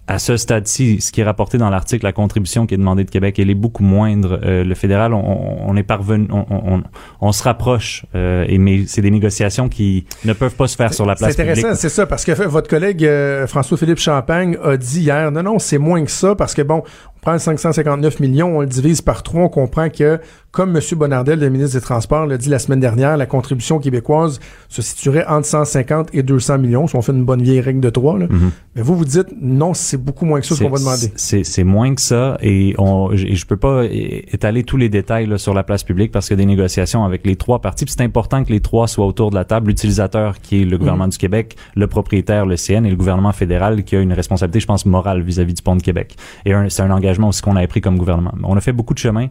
[0.08, 3.10] à ce stade-ci, ce qui est rapporté dans l'article, la contribution qui est demandée de
[3.10, 4.40] Québec, elle est beaucoup moindre.
[4.42, 6.82] Euh, le fédéral, on, on est parvenu, on,
[7.20, 10.92] on, se rapproche, euh, et mais c'est des négociations qui ne peuvent pas se faire
[10.92, 14.76] sur la place C'est intéressant, c'est ça, parce que votre collègue euh, François-Philippe Champagne a
[14.76, 18.58] dit hier, non, non, c'est moins que ça, parce que bon, on prend 559 millions,
[18.58, 20.18] on le divise par trois, on comprend que
[20.50, 20.82] comme M.
[20.96, 25.24] Bonardel, le ministre des Transports, l'a dit la semaine dernière, la contribution québécoise se situerait
[25.26, 28.18] entre 150 et 200 millions, si on fait une bonne vieille règle de trois.
[28.18, 28.26] Là.
[28.26, 28.50] Mm-hmm.
[28.76, 31.10] Mais vous, vous dites, non, c'est beaucoup moins que ça qu'on va demander.
[31.16, 35.54] C'est moins que ça, et on, je peux pas étaler tous les détails là, sur
[35.54, 37.86] la place publique parce qu'il y a des négociations avec les trois parties.
[37.88, 41.06] C'est important que les trois soient autour de la table, l'utilisateur qui est le gouvernement
[41.06, 41.12] mm-hmm.
[41.12, 44.66] du Québec, le propriétaire, le CN, et le gouvernement fédéral qui a une responsabilité, je
[44.66, 46.16] pense, morale vis-à-vis du pont de Québec.
[46.44, 48.32] Et c'est un engagement aussi qu'on a pris comme gouvernement.
[48.42, 49.28] On a fait beaucoup de chemin.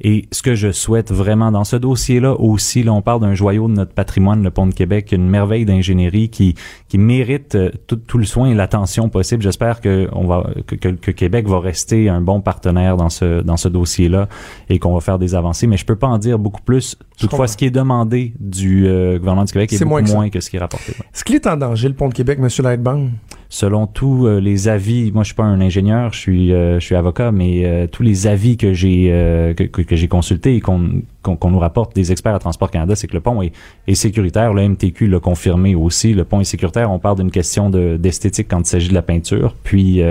[0.00, 3.66] Et ce que je souhaite vraiment dans ce dossier-là aussi, là, on parle d'un joyau
[3.66, 6.54] de notre patrimoine, le Pont de Québec, une merveille d'ingénierie qui,
[6.88, 9.42] qui mérite euh, tout, tout, le soin et l'attention possible.
[9.42, 13.56] J'espère que, on va, que, que, Québec va rester un bon partenaire dans ce, dans
[13.56, 14.28] ce dossier-là
[14.68, 15.66] et qu'on va faire des avancées.
[15.66, 16.96] Mais je peux pas en dire beaucoup plus.
[17.18, 20.48] Toutefois, ce qui est demandé du euh, gouvernement du Québec est, beaucoup moins que, ce
[20.48, 20.92] qui est rapporté.
[20.92, 22.48] Est-ce qu'il est en danger, le Pont de Québec, M.
[22.62, 23.10] Lightbang?
[23.48, 26.84] Selon tous euh, les avis, moi je suis pas un ingénieur, je suis euh, je
[26.84, 31.02] suis avocat, mais euh, tous les avis que j'ai que, que j'ai consultés et qu'on
[31.22, 33.52] qu'on nous rapporte des experts à Transport Canada, c'est que le pont est,
[33.86, 34.54] est sécuritaire.
[34.54, 36.14] Le MTQ l'a confirmé aussi.
[36.14, 36.90] Le pont est sécuritaire.
[36.90, 39.54] On parle d'une question d'esthétique quand il s'agit de la peinture.
[39.62, 40.02] Puis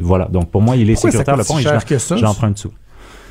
[0.00, 0.26] voilà.
[0.26, 1.36] Donc pour moi, il est sécuritaire.
[1.36, 2.72] Le pont, si je l'emprunte sous.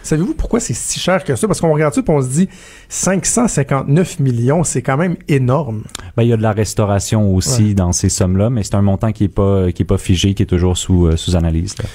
[0.03, 1.47] Savez-vous pourquoi c'est si cher que ça?
[1.47, 2.49] Parce qu'on regarde ça et on se dit
[2.89, 5.83] 559 millions, c'est quand même énorme.
[6.15, 9.11] Ben, il y a de la restauration aussi dans ces sommes-là, mais c'est un montant
[9.11, 11.75] qui est pas qui est pas figé, qui est toujours sous, euh, sous analyse.
[11.77, 11.85] Là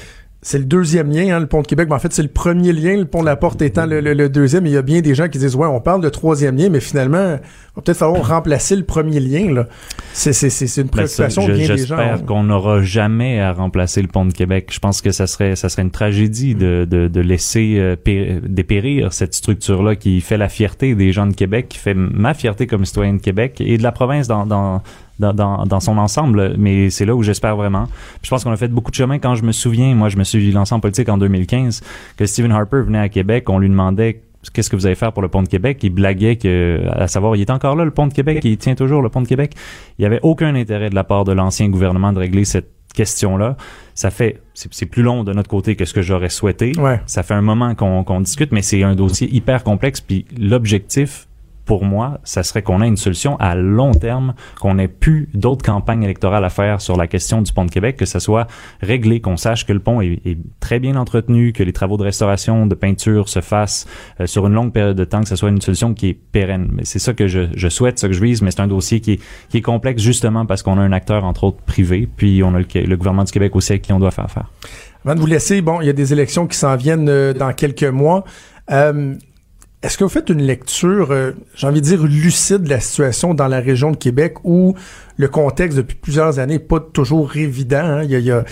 [0.45, 1.89] c'est le deuxième lien, hein, le pont de Québec.
[1.89, 4.67] Mais en fait, c'est le premier lien, le pont de la Porte étant le, deuxième.
[4.67, 6.81] Il y a bien des gens qui disent, ouais, on parle de troisième lien, mais
[6.81, 9.51] finalement, il va peut-être falloir remplacer le premier lien.
[9.51, 9.67] Là.
[10.13, 11.77] C'est, c'est, c'est une ben, préoccupation bien des gens.
[11.77, 14.69] J'espère qu'on n'aura jamais à remplacer le pont de Québec.
[14.71, 17.97] Je pense que ça serait, ça serait une tragédie de, de, de laisser euh,
[18.47, 22.67] dépérir cette structure-là qui fait la fierté des gens de Québec, qui fait ma fierté
[22.67, 24.83] comme citoyen de Québec et de la province dans, dans
[25.19, 27.87] dans, dans, son ensemble, mais c'est là où j'espère vraiment.
[28.23, 29.19] je pense qu'on a fait beaucoup de chemin.
[29.19, 31.83] Quand je me souviens, moi, je me suis lancé en politique en 2015,
[32.17, 34.23] que Stephen Harper venait à Québec, on lui demandait
[34.53, 35.79] qu'est-ce que vous allez faire pour le pont de Québec.
[35.83, 38.75] Il blaguait que, à savoir, il est encore là, le pont de Québec, il tient
[38.75, 39.55] toujours le pont de Québec.
[39.99, 43.57] Il n'y avait aucun intérêt de la part de l'ancien gouvernement de régler cette question-là.
[43.95, 46.73] Ça fait, c'est plus long de notre côté que ce que j'aurais souhaité.
[47.07, 50.01] Ça fait un moment qu'on discute, mais c'est un dossier hyper complexe.
[50.01, 51.27] Puis l'objectif,
[51.65, 55.65] pour moi, ça serait qu'on ait une solution à long terme, qu'on ait plus d'autres
[55.65, 58.47] campagnes électorales à faire sur la question du pont de Québec, que ça soit
[58.81, 60.21] réglé, qu'on sache que le pont est,
[60.61, 63.87] très bien entretenu, que les travaux de restauration, de peinture se fassent
[64.21, 66.69] euh, sur une longue période de temps, que ce soit une solution qui est pérenne.
[66.73, 69.01] Mais c'est ça que je, je, souhaite, ça que je vise, mais c'est un dossier
[69.01, 72.43] qui est, qui est complexe justement parce qu'on a un acteur, entre autres, privé, puis
[72.43, 74.51] on a le, gouvernement du Québec aussi avec qui on doit faire affaire.
[75.05, 77.53] Avant de vous laisser, bon, il y a des élections qui s'en viennent euh, dans
[77.53, 78.25] quelques mois.
[78.71, 79.15] Euh,
[79.85, 83.35] est-ce que vous faites une lecture, euh, j'ai envie de dire, lucide de la situation
[83.35, 84.75] dans la région de Québec où
[85.19, 87.85] le contexte depuis plusieurs années n'est pas toujours évident?
[87.85, 88.03] Hein?
[88.05, 88.45] Il, y a,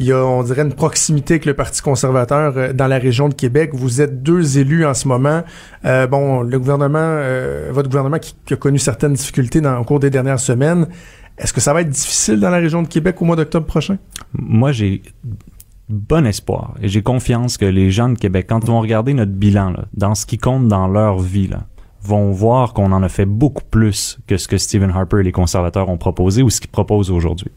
[0.00, 3.28] il, y a, on dirait, une proximité avec le Parti conservateur euh, dans la région
[3.28, 3.70] de Québec.
[3.72, 5.44] Vous êtes deux élus en ce moment.
[5.84, 7.20] Euh, bon, le gouvernement,
[7.70, 10.88] votre gouvernement qui, a connu certaines difficultés dans, au cours des dernières semaines.
[11.38, 13.96] Est-ce que ça va être difficile dans la région de Québec au mois d'octobre prochain?
[14.32, 15.02] Moi, j'ai
[15.90, 19.32] bon espoir et j'ai confiance que les gens de Québec, quand ils vont regarder notre
[19.32, 21.66] bilan, là, dans ce qui compte dans leur vie, là,
[22.02, 25.32] vont voir qu'on en a fait beaucoup plus que ce que Stephen Harper et les
[25.32, 27.50] conservateurs ont proposé ou ce qu'ils proposent aujourd'hui.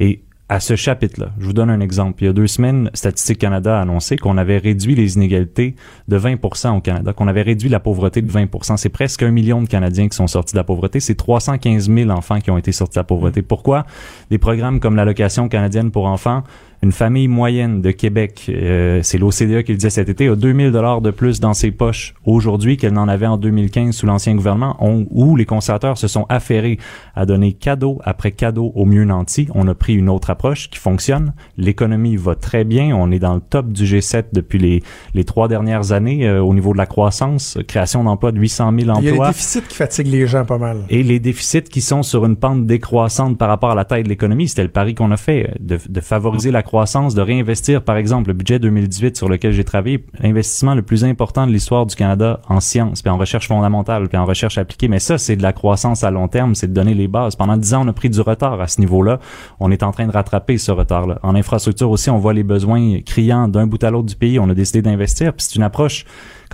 [0.00, 2.22] Et à ce chapitre-là, je vous donne un exemple.
[2.22, 5.74] Il y a deux semaines, Statistique Canada a annoncé qu'on avait réduit les inégalités
[6.06, 9.62] de 20% au Canada, qu'on avait réduit la pauvreté de 20% C'est presque un million
[9.62, 11.00] de Canadiens qui sont sortis de la pauvreté.
[11.00, 13.40] C'est 315 000 enfants qui ont été sortis de la pauvreté.
[13.40, 13.44] Mmh.
[13.44, 13.86] Pourquoi?
[14.30, 16.44] Des programmes comme l'allocation canadienne pour enfants
[16.84, 20.70] une famille moyenne de Québec, euh, c'est l'OCDE qui le disait cet été, a 2000
[20.70, 24.76] dollars de plus dans ses poches aujourd'hui qu'elle n'en avait en 2015 sous l'ancien gouvernement,
[25.10, 26.78] où les conservateurs se sont affairés
[27.14, 29.48] à donner cadeau après cadeau aux mieux nantis.
[29.54, 31.32] On a pris une autre approche qui fonctionne.
[31.56, 32.94] L'économie va très bien.
[32.94, 34.82] On est dans le top du G7 depuis les,
[35.14, 38.90] les trois dernières années euh, au niveau de la croissance, création d'emplois de 800 000
[38.90, 39.00] emplois.
[39.00, 40.82] Il y a les déficits qui fatiguent les gens pas mal.
[40.90, 44.08] Et les déficits qui sont sur une pente décroissante par rapport à la taille de
[44.10, 44.48] l'économie.
[44.48, 48.28] C'était le pari qu'on a fait, de, de favoriser la croissance de réinvestir, par exemple,
[48.28, 52.40] le budget 2018 sur lequel j'ai travaillé, l'investissement le plus important de l'histoire du Canada
[52.48, 54.88] en sciences, puis en recherche fondamentale, puis en recherche appliquée.
[54.88, 57.36] Mais ça, c'est de la croissance à long terme, c'est de donner les bases.
[57.36, 59.20] Pendant dix ans, on a pris du retard à ce niveau-là.
[59.60, 61.20] On est en train de rattraper ce retard-là.
[61.22, 64.40] En infrastructure aussi, on voit les besoins criants d'un bout à l'autre du pays.
[64.40, 66.04] On a décidé d'investir, puis c'est une approche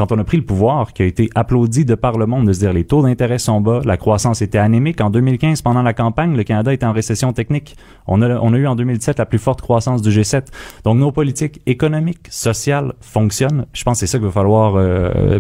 [0.00, 2.54] quand on a pris le pouvoir, qui a été applaudi de par le monde, de
[2.54, 5.02] se dire les taux d'intérêt sont bas, la croissance était anémique.
[5.02, 7.76] En 2015, pendant la campagne, le Canada était en récession technique.
[8.06, 10.44] On a, on a eu en 2017 la plus forte croissance du G7.
[10.84, 13.66] Donc nos politiques économiques, sociales fonctionnent.
[13.74, 15.38] Je pense que c'est ça qu'il va falloir euh,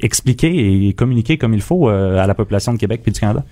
[0.00, 3.44] expliquer et communiquer comme il faut euh, à la population de Québec et du Canada.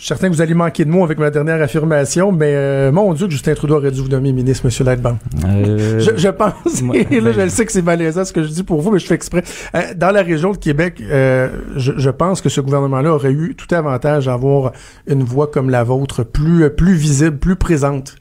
[0.00, 2.90] Je suis certain que vous allez manquer de mots avec ma dernière affirmation, mais euh,
[2.90, 5.18] mon Dieu, Justin Trudeau aurait dû vous nommer ministre, Monsieur Lightbank.
[5.44, 8.62] Euh, je, je, pense, et là, je sais que c'est malaisant ce que je dis
[8.62, 9.44] pour vous, mais je fais exprès.
[9.74, 13.54] Euh, dans la région de Québec, euh, je, je, pense que ce gouvernement-là aurait eu
[13.54, 14.72] tout avantage à avoir
[15.06, 18.14] une voix comme la vôtre, plus, plus visible, plus présente.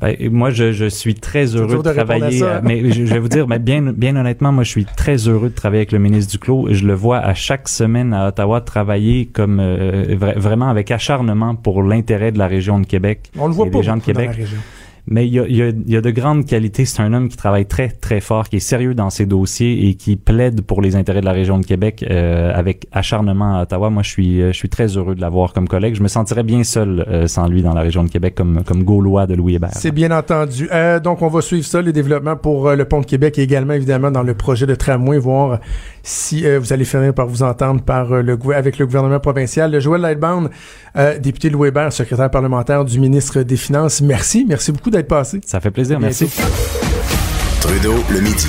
[0.00, 2.42] Ben, moi, je, je, suis très heureux de, travailler.
[2.62, 5.54] mais je, vais vous dire, mais bien, bien honnêtement, moi, je suis très heureux de
[5.54, 6.68] travailler avec le ministre Duclos.
[6.70, 11.82] Je le vois à chaque semaine à Ottawa travailler comme euh, vraiment avec acharnement pour
[11.82, 13.30] l'intérêt de la région de Québec.
[13.38, 14.30] On le voit pas des gens de Québec.
[15.08, 16.84] Mais il y a, y, a, y a, de grandes qualités.
[16.84, 19.94] C'est un homme qui travaille très, très fort, qui est sérieux dans ses dossiers et
[19.94, 23.88] qui plaide pour les intérêts de la région de Québec euh, avec acharnement à Ottawa.
[23.90, 25.94] Moi, je suis, euh, je suis très heureux de l'avoir comme collègue.
[25.94, 28.82] Je me sentirais bien seul euh, sans lui dans la région de Québec comme, comme
[28.82, 29.70] Gaulois de Louis Hébert.
[29.74, 30.68] C'est bien entendu.
[30.72, 33.74] Euh, donc, on va suivre ça, les développements pour le pont de Québec et également,
[33.74, 35.60] évidemment, dans le projet de tramway, voir
[36.02, 39.78] si vous allez finir par vous entendre par le, avec le gouvernement provincial.
[39.80, 40.50] Joël Lightbound,
[41.20, 44.46] député Louis Hébert, secrétaire parlementaire du ministre des Finances, merci.
[44.48, 45.40] Merci beaucoup d'être passé.
[45.44, 46.28] Ça fait plaisir, merci.
[47.60, 48.48] Trudeau, le midi.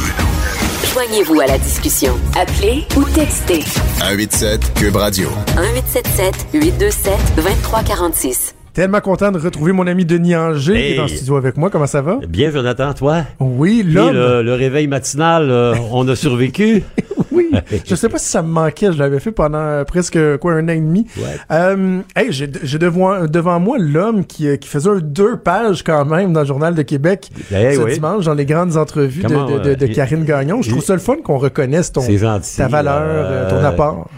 [0.94, 2.14] Joignez-vous à la discussion.
[2.40, 3.62] Appelez ou textez.
[4.00, 5.30] 187 Cube Radio.
[5.56, 8.56] 1877 827 2346.
[8.74, 11.70] Tellement content de retrouver mon ami Denis Anger qui est dans le studio avec moi.
[11.70, 12.20] Comment ça va?
[12.28, 13.24] Bien, Jonathan, toi?
[13.40, 14.12] Oui, là.
[14.12, 16.84] Le, le, réveil matinal, euh, on a survécu.
[17.38, 17.80] oui.
[17.86, 18.92] Je sais pas si ça me manquait.
[18.92, 21.06] Je l'avais fait pendant euh, presque quoi un an et demi.
[21.18, 21.24] Ouais.
[21.52, 26.42] Euh, hey, j'ai devant, devant moi l'homme qui, qui faisait deux pages quand même dans
[26.42, 27.94] le Journal de Québec hey, ce oui.
[27.94, 30.62] dimanche dans les grandes entrevues Comment, de, de, de, de, Karine Gagnon.
[30.62, 34.10] Je trouve ça le fun qu'on reconnaisse ton, gentil, ta valeur, euh, ton apport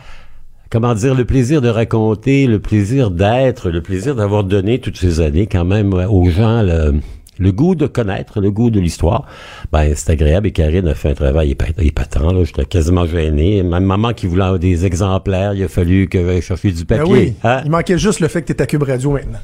[0.71, 5.19] comment dire, le plaisir de raconter, le plaisir d'être, le plaisir d'avoir donné toutes ces
[5.19, 6.99] années quand même aux gens le,
[7.39, 9.25] le goût de connaître, le goût de l'histoire.
[9.71, 12.43] Ben, c'est agréable et Karine a fait un travail épatant, là.
[12.43, 13.63] J'étais quasiment gêné.
[13.63, 17.04] Ma maman qui voulait des exemplaires, il a fallu que j'aille chercher du papier.
[17.04, 17.34] Ben oui.
[17.43, 17.62] Hein?
[17.65, 19.39] Il manquait juste le fait que tu étais à Cube Radio maintenant.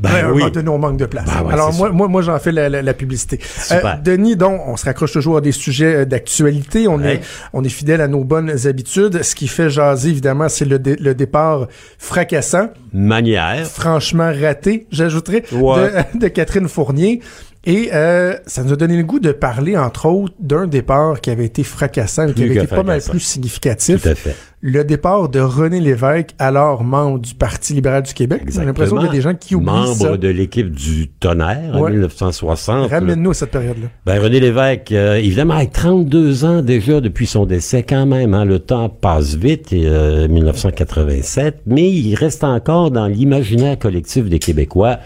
[0.00, 0.42] Ben, oui.
[0.64, 1.26] nos manque de place.
[1.26, 3.38] Ben ouais, Alors moi, moi, moi, j'en fais la, la, la publicité.
[3.70, 6.88] Euh, Denis, donc, on se raccroche toujours à des sujets euh, d'actualité.
[6.88, 7.20] On est,
[7.52, 9.22] on est fidèle à nos bonnes habitudes.
[9.22, 12.68] Ce qui fait jaser, évidemment, c'est le, le départ fracassant.
[12.92, 13.66] Manière.
[13.66, 17.20] Franchement raté, j'ajouterais, de, de Catherine Fournier.
[17.66, 21.30] Et euh, ça nous a donné le goût de parler, entre autres, d'un départ qui
[21.30, 24.02] avait été fracassant, et qui avait été pas mal plus significatif.
[24.02, 24.34] Tout à fait.
[24.62, 28.42] Le départ de René Lévesque, alors membre du Parti libéral du Québec.
[28.46, 30.16] J'ai l'impression qu'il y a des gens qui oublient membre ça.
[30.18, 32.90] de l'équipe du Tonnerre en 1960.
[32.90, 33.86] Ramène-nous à cette période-là.
[34.04, 38.44] Ben, René Lévesque, euh, évidemment, avec 32 ans déjà depuis son décès, quand même, hein,
[38.44, 44.38] le temps passe vite, et, euh, 1987, mais il reste encore dans l'imaginaire collectif des
[44.38, 44.98] Québécois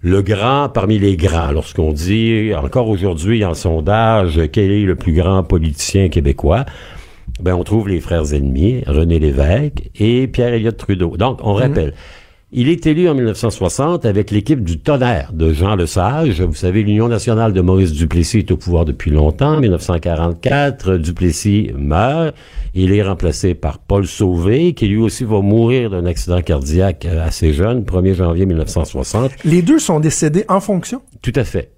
[0.00, 1.50] le grand parmi les grands.
[1.50, 6.64] Lorsqu'on dit, encore aujourd'hui en sondage, quel est le plus grand politicien québécois,
[7.40, 11.16] ben on trouve les frères ennemis, René Lévesque et pierre Elliott Trudeau.
[11.16, 11.62] Donc, on mhm.
[11.62, 11.94] rappelle,
[12.56, 16.40] il est élu en 1960 avec l'équipe du tonnerre de Jean Lesage.
[16.40, 19.58] Vous savez, l'Union nationale de Maurice Duplessis est au pouvoir depuis longtemps.
[19.58, 22.36] 1944, Duplessis meurt.
[22.72, 27.52] Il est remplacé par Paul Sauvé, qui lui aussi va mourir d'un accident cardiaque assez
[27.52, 29.32] jeune, 1er janvier 1960.
[29.44, 31.02] Les deux sont décédés en fonction?
[31.22, 31.72] Tout à fait.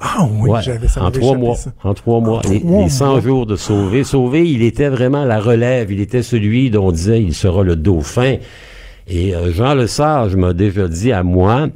[0.00, 1.04] Ah oui, Ouais, j'avais ça.
[1.04, 1.54] en trois mois.
[1.56, 1.72] ça.
[1.84, 2.40] En trois mois.
[2.50, 3.20] Les, trois les 100 mois.
[3.20, 4.02] jours de Sauvé.
[4.04, 5.92] Sauvé, il était vraiment la relève.
[5.92, 8.36] Il était celui dont on disait il sera le dauphin.
[9.06, 11.68] Et euh, Jean Lesage m'a déjà dit à moi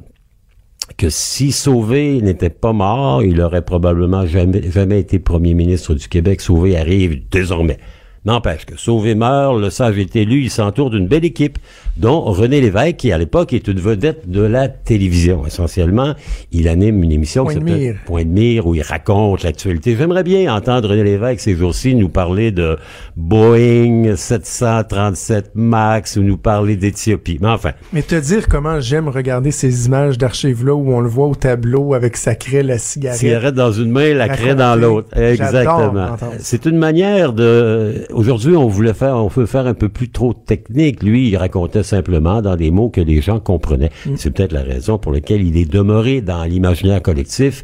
[0.96, 6.09] que si Sauvé n'était pas mort, il aurait probablement jamais, jamais été premier ministre du
[6.09, 6.40] Québec.
[6.40, 7.78] Sauvé arrive désormais.
[8.24, 11.58] N'empêche que Sauvé meurt, le sage est élu, il s'entoure d'une belle équipe,
[11.96, 15.44] dont René Lévesque, qui à l'époque est une vedette de la télévision.
[15.44, 16.14] Essentiellement,
[16.52, 17.96] il anime une émission Point qui de mire.
[18.06, 19.96] Point de mire, où il raconte l'actualité.
[19.98, 22.78] J'aimerais bien entendre René Lévesque ces jours-ci nous parler de
[23.16, 27.38] Boeing 737 MAX ou nous parler d'Éthiopie.
[27.40, 31.26] Mais enfin, Mais te dire comment j'aime regarder ces images d'archives-là où on le voit
[31.26, 33.18] au tableau avec sa craie, la cigarette.
[33.18, 35.08] cigarette dans une main, la craie dans l'autre.
[35.18, 36.16] Exactement.
[36.38, 38.06] C'est une manière de.
[38.12, 41.03] Aujourd'hui, on voulait faire, on veut faire un peu plus trop technique.
[41.03, 43.90] Lui, il racontait simplement dans des mots que les gens comprenaient.
[44.07, 44.16] Mm.
[44.16, 47.62] C'est peut-être la raison pour laquelle il est demeuré dans l'imaginaire collectif.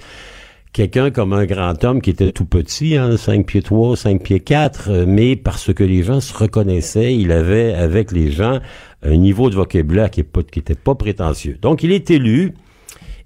[0.73, 4.41] Quelqu'un comme un grand homme qui était tout petit, hein, 5 pieds 3, 5 pieds
[4.41, 8.61] 4, euh, mais parce que les gens se reconnaissaient, il avait avec les gens
[9.03, 11.59] un niveau de vocabulaire qui n'était pas prétentieux.
[11.61, 12.55] Donc, il est élu.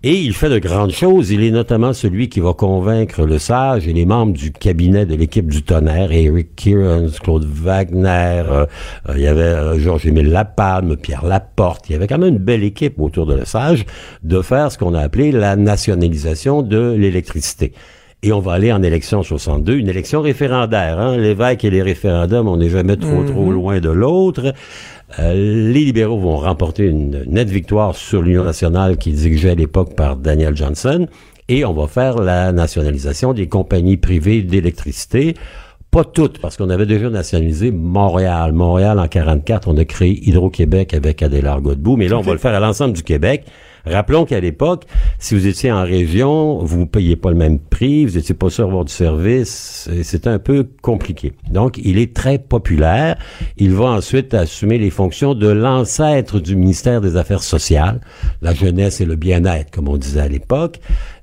[0.04, 1.30] Et il fait de grandes choses.
[1.30, 5.14] Il est notamment celui qui va convaincre le sage et les membres du cabinet de
[5.14, 8.66] l'équipe du tonnerre, Eric Kearns, Claude Wagner, euh,
[9.08, 11.88] euh, il y avait euh, Georges-Émile Lapalme, Pierre Laporte.
[11.88, 13.86] Il y avait quand même une belle équipe autour de le sage
[14.24, 17.72] de faire ce qu'on a appelé la nationalisation de l'électricité.
[18.24, 20.98] Et on va aller en élection 62, une élection référendaire.
[20.98, 21.16] Hein?
[21.16, 24.52] L'évêque et les référendums, on n'est jamais trop, trop loin de l'autre.
[25.18, 29.54] Euh, les libéraux vont remporter une nette victoire sur l'Union nationale qui est dirigée à
[29.54, 31.06] l'époque par Daniel Johnson.
[31.48, 35.34] Et on va faire la nationalisation des compagnies privées d'électricité.
[35.90, 38.52] Pas toutes, parce qu'on avait déjà nationalisé Montréal.
[38.52, 42.38] Montréal, en 44, on a créé Hydro-Québec avec Adélard Godbout, mais là, on va le
[42.38, 43.44] faire à l'ensemble du Québec.
[43.84, 44.84] Rappelons qu'à l'époque,
[45.18, 48.50] si vous étiez en région, vous ne payiez pas le même prix, vous n'étiez pas
[48.50, 51.32] sûr d'avoir du service, c'était un peu compliqué.
[51.50, 53.16] Donc, il est très populaire.
[53.56, 58.00] Il va ensuite assumer les fonctions de l'ancêtre du ministère des Affaires sociales,
[58.40, 60.78] la jeunesse et le bien-être, comme on disait à l'époque.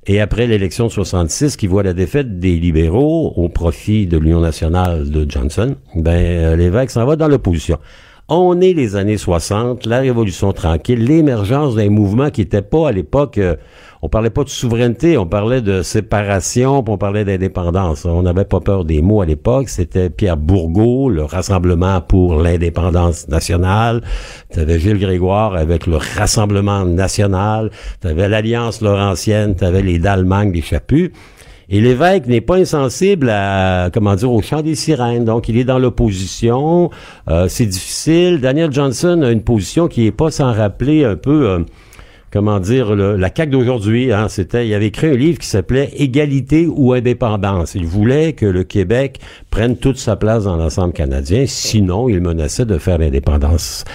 [0.05, 4.39] Et après l'élection de 66, qui voit la défaite des libéraux au profit de l'Union
[4.41, 7.77] nationale de Johnson, ben, euh, l'évêque s'en va dans l'opposition.
[8.31, 12.91] On est les années 60, la Révolution tranquille, l'émergence d'un mouvement qui n'était pas à
[12.91, 13.55] l'époque, euh,
[14.03, 18.05] on parlait pas de souveraineté, on parlait de séparation, puis on parlait d'indépendance.
[18.05, 19.67] On n'avait pas peur des mots à l'époque.
[19.67, 24.03] C'était Pierre Bourgault, le Rassemblement pour l'indépendance nationale.
[24.53, 27.71] Tu avais Gilles Grégoire avec le Rassemblement national.
[27.99, 31.11] Tu avais l'Alliance Laurentienne, tu avais les d'Allemagne, les Chapus.
[31.71, 35.25] Et l'évêque n'est pas insensible à, comment dire, au chant des sirènes.
[35.25, 36.89] Donc, il est dans l'opposition.
[37.29, 38.41] Euh, c'est difficile.
[38.41, 41.59] Daniel Johnson a une position qui est pas sans rappeler un peu, euh,
[42.31, 44.11] comment dire, la CAQ d'aujourd'hui.
[44.11, 44.29] Hein.
[44.29, 47.75] C'était, il avait écrit un livre qui s'appelait Égalité ou indépendance.
[47.75, 49.19] Il voulait que le Québec
[49.51, 51.45] prenne toute sa place dans l'ensemble canadien.
[51.45, 53.85] Sinon, il menaçait de faire l'indépendance.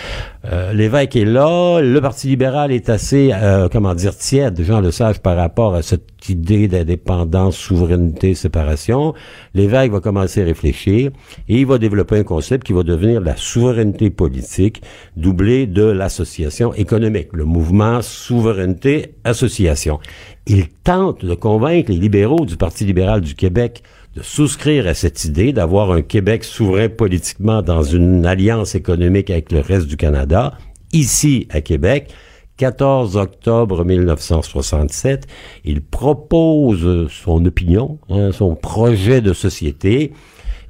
[0.47, 1.81] Euh, L'évêque est là.
[1.81, 6.29] Le Parti libéral est assez, euh, comment dire, tiède, Jean Lesage, par rapport à cette
[6.29, 9.15] idée d'indépendance, souveraineté, séparation.
[9.55, 11.11] L'évêque va commencer à réfléchir
[11.49, 14.83] et il va développer un concept qui va devenir la souveraineté politique
[15.17, 19.99] doublé de l'association économique, le mouvement souveraineté-association.
[20.47, 23.83] Il tente de convaincre les libéraux du Parti libéral du Québec
[24.15, 29.51] de souscrire à cette idée d'avoir un Québec souverain politiquement dans une alliance économique avec
[29.51, 30.57] le reste du Canada,
[30.93, 32.13] ici à Québec.
[32.57, 35.27] 14 octobre 1967,
[35.65, 40.13] il propose son opinion, hein, son projet de société.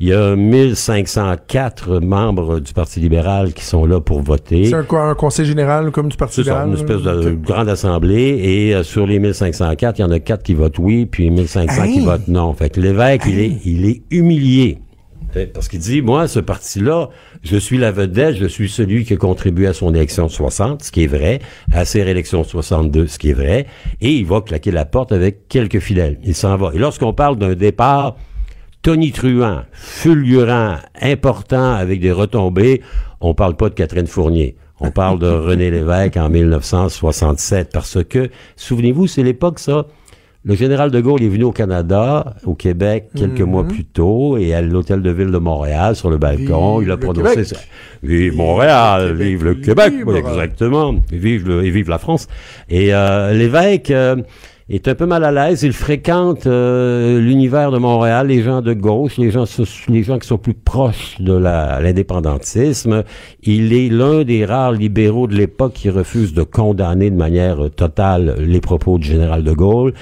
[0.00, 4.66] Il y a 1504 membres du Parti libéral qui sont là pour voter.
[4.66, 6.68] C'est un, quoi, un conseil général comme du Parti libéral?
[6.68, 8.40] une espèce de grande assemblée.
[8.42, 11.87] Et euh, sur les 1504, il y en a quatre qui votent oui, puis 1500
[11.87, 12.04] qui Hey!
[12.04, 12.52] votent non.
[12.54, 14.78] Fait que l'évêque, il, est, il est humilié.
[15.52, 17.09] Parce qu'il dit, moi, ce parti-là,
[17.42, 20.85] je suis la vedette, je suis celui qui a contribué à son élection de 60,
[20.85, 21.40] ce qui est vrai,
[21.72, 23.66] à ses réélections de 62, ce qui est vrai,
[24.00, 26.20] et il va claquer la porte avec quelques fidèles.
[26.22, 26.70] Il s'en va.
[26.72, 28.14] Et lorsqu'on parle d'un départ
[28.85, 32.83] tonitruant, fulgurant, important, avec des retombées,
[33.20, 34.57] on parle pas de Catherine Fournier.
[34.79, 39.87] On parle de René Lévesque en 1967 parce que, souvenez-vous, c'est l'époque, ça.
[40.47, 44.53] Le général de Gaulle est venu au Canada, au Québec, quelques mois plus tôt, et
[44.53, 47.57] à l'hôtel de ville de Montréal, sur le balcon, Vive il a prononcé ça.
[48.03, 50.97] Vive Montréal, Québec vive le Québec, exactement.
[51.11, 52.29] Et vive, le, et vive la France.
[52.68, 54.17] Et euh, l'évêque euh,
[54.69, 55.62] est un peu mal à l'aise.
[55.62, 60.54] Il fréquente euh, l'univers de Montréal, les gens de gauche, les gens, qui sont plus
[60.54, 63.04] proches de l'indépendantisme.
[63.42, 67.69] Il est l'un des rares libéraux de l'époque qui refuse de condamner de manière euh,
[67.69, 69.92] totale les propos du général de Gaulle.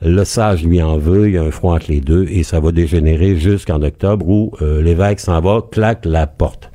[0.00, 2.60] Le sage lui en veut, il y a un froid entre les deux et ça
[2.60, 6.70] va dégénérer jusqu'en octobre où euh, l'évêque s'en va, claque la porte.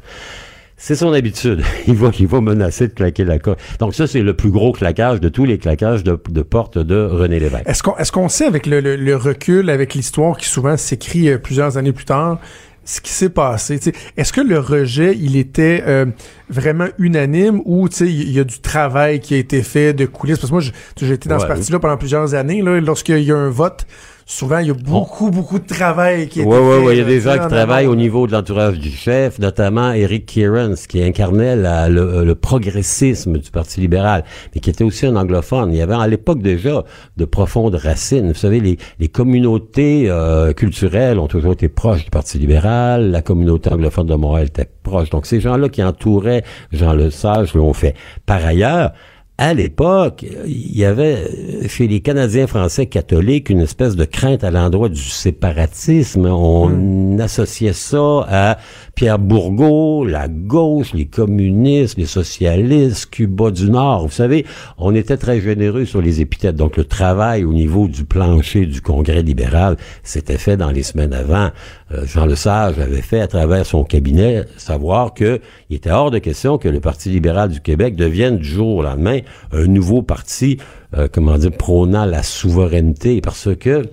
[0.86, 1.62] C'est son habitude.
[1.88, 3.58] Il va, il va menacer de claquer la porte.
[3.80, 7.06] Donc ça, c'est le plus gros claquage de tous les claquages de, de porte de
[7.06, 7.64] René Lévesque.
[7.66, 11.30] Est-ce qu'on est-ce qu'on sait avec le, le- le recul, avec l'histoire qui souvent s'écrit
[11.30, 12.38] euh, plusieurs années plus tard,
[12.84, 13.80] ce qui s'est passé?
[14.18, 16.06] Est-ce que le rejet, il était euh,
[16.50, 20.06] vraiment unanime ou tu sais, il y a du travail qui a été fait de
[20.06, 20.38] coulisses?
[20.40, 20.64] Parce que moi,
[21.00, 22.62] j'ai été dans ce parti-là pendant plusieurs années.
[22.62, 23.88] Là, lorsqu'il y a un vote,
[24.26, 26.86] souvent, il y a beaucoup, beaucoup de travail qui a été Oui, oui, fait.
[26.88, 26.94] oui.
[26.94, 29.92] Il y a des gens qui en travaillent au niveau de l'entourage du chef, notamment
[29.94, 35.06] Eric Kierans, qui incarnait la- le, le progressisme du Parti libéral, mais qui était aussi
[35.06, 35.72] un anglophone.
[35.74, 36.84] Il y avait à l'époque déjà
[37.18, 38.30] de profondes racines.
[38.30, 43.12] Vous savez, les, les communautés euh, culturelles ont toujours été proches du Parti libéral.
[43.12, 45.10] La communauté anglophone de Montréal était proche.
[45.10, 47.96] Donc, ces gens-là qui entouraient Jean Lesage l'ont fait.
[48.26, 48.92] Par ailleurs,
[49.40, 54.52] à l'époque, il y avait chez les Canadiens français catholiques une espèce de crainte à
[54.52, 56.28] l'endroit du séparatisme.
[56.28, 58.58] On associait ça à
[58.94, 64.06] Pierre Bourgault, la gauche, les communistes, les socialistes, Cuba du Nord.
[64.06, 64.46] Vous savez,
[64.78, 66.56] on était très généreux sur les épithètes.
[66.56, 71.14] Donc le travail au niveau du plancher du Congrès libéral s'était fait dans les semaines
[71.14, 71.50] avant.
[71.94, 75.40] Euh, Jean Lesage avait fait à travers son cabinet savoir que
[75.70, 78.84] il était hors de question que le Parti libéral du Québec devienne du jour au
[78.84, 79.20] lendemain
[79.52, 80.58] un nouveau parti,
[80.98, 83.84] euh, comment dire, prônant la souveraineté, parce que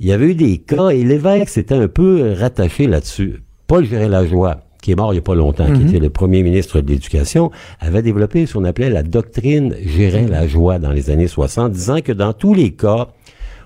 [0.00, 3.42] il y avait eu des cas et l'évêque s'était un peu rattaché là-dessus.
[3.66, 6.80] Paul Gérard-Lajoie, qui est mort il n'y a pas longtemps, qui était le premier ministre
[6.80, 12.00] de l'Éducation, avait développé ce qu'on appelait la doctrine Gérin-Lajoie dans les années 60, disant
[12.00, 13.08] que dans tous les cas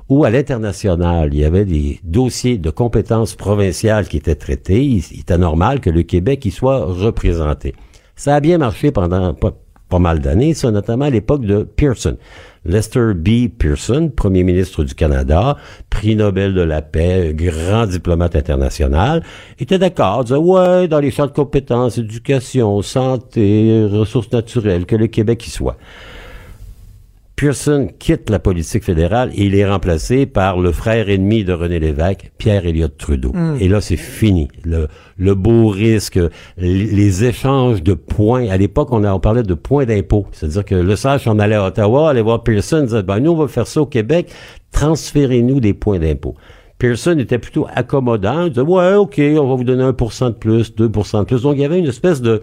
[0.09, 5.21] où à l'international, il y avait des dossiers de compétences provinciales qui étaient traités, il,
[5.21, 7.75] était normal que le Québec y soit représenté.
[8.17, 9.53] Ça a bien marché pendant pas,
[9.89, 12.17] pas mal d'années, ça, notamment à l'époque de Pearson.
[12.65, 13.49] Lester B.
[13.49, 15.57] Pearson, premier ministre du Canada,
[15.91, 19.23] prix Nobel de la paix, grand diplomate international,
[19.59, 25.07] était d'accord, disait, ouais, dans les champs de compétences, éducation, santé, ressources naturelles, que le
[25.07, 25.77] Québec y soit.
[27.39, 31.79] Pearson quitte la politique fédérale et il est remplacé par le frère ennemi de René
[31.79, 33.33] Lévesque, Pierre Elliott Trudeau.
[33.61, 34.49] Et là, c'est fini.
[34.65, 36.19] Le, le beau risque,
[36.57, 38.49] les, échanges de points.
[38.49, 40.27] À l'époque, on, on parlait de points d'impôt.
[40.33, 43.37] C'est-à-dire que le sage en allait à Ottawa, allait voir Pearson, disait, ben, nous, on
[43.37, 44.33] va faire ça au Québec,
[44.73, 46.35] transférez-nous des points d'impôt.
[46.79, 48.47] Pearson était plutôt accommodant.
[48.47, 51.43] Il disait, ouais, OK, on va vous donner 1% de plus, 2% de plus.
[51.43, 52.43] Donc, il y avait une espèce de,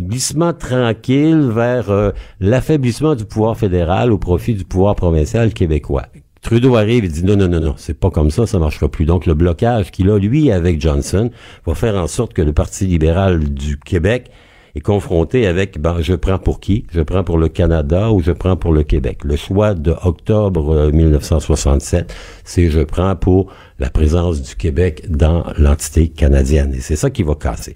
[0.00, 6.06] glissement tranquille vers euh, l'affaiblissement du pouvoir fédéral au profit du pouvoir provincial québécois.
[6.40, 9.04] Trudeau arrive et dit non, non, non, non, c'est pas comme ça, ça marchera plus.
[9.04, 11.30] Donc le blocage qu'il a, lui, avec Johnson,
[11.66, 14.30] va faire en sorte que le Parti libéral du Québec
[14.74, 16.86] est confronté avec, ben, je prends pour qui?
[16.92, 19.24] Je prends pour le Canada ou je prends pour le Québec?
[19.24, 25.44] Le choix de octobre euh, 1967, c'est je prends pour la présence du Québec dans
[25.56, 26.72] l'entité canadienne.
[26.74, 27.74] Et c'est ça qui va casser.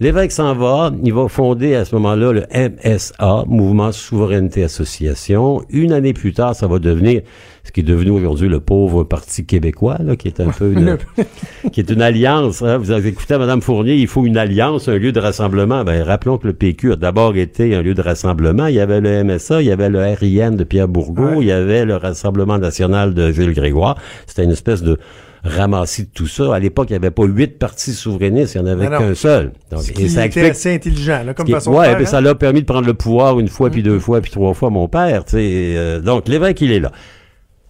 [0.00, 5.62] L'évêque s'en va, il va fonder à ce moment-là le MSA, Mouvement Souveraineté Association.
[5.70, 7.22] Une année plus tard, ça va devenir
[7.62, 10.98] ce qui est devenu aujourd'hui le pauvre Parti québécois, là, qui est un peu une,
[11.72, 12.60] qui est une alliance.
[12.62, 12.76] hein.
[12.76, 15.84] Vous avez écouté Mme Fournier, il faut une alliance, un lieu de rassemblement.
[15.84, 18.66] Ben, rappelons que le PQ a d'abord été un lieu de rassemblement.
[18.66, 21.52] Il y avait le MSA, il y avait le RIN de Pierre Bourgault, il y
[21.52, 23.96] avait le Rassemblement national de Gilles Grégoire.
[24.26, 24.98] C'était une espèce de
[25.44, 26.54] ramassis de tout ça.
[26.54, 29.52] À l'époque, il n'y avait pas huit partis souverainistes, il n'y en avait qu'un seul.
[29.70, 32.00] Donc, Ce et qui ça était explique assez intelligent, là, comme façon ouais, de faire,
[32.00, 32.06] hein?
[32.06, 34.70] ça l'a permis de prendre le pouvoir une fois, puis deux fois, puis trois fois
[34.70, 35.24] mon père.
[35.34, 36.92] Euh, donc, l'évêque, il est là.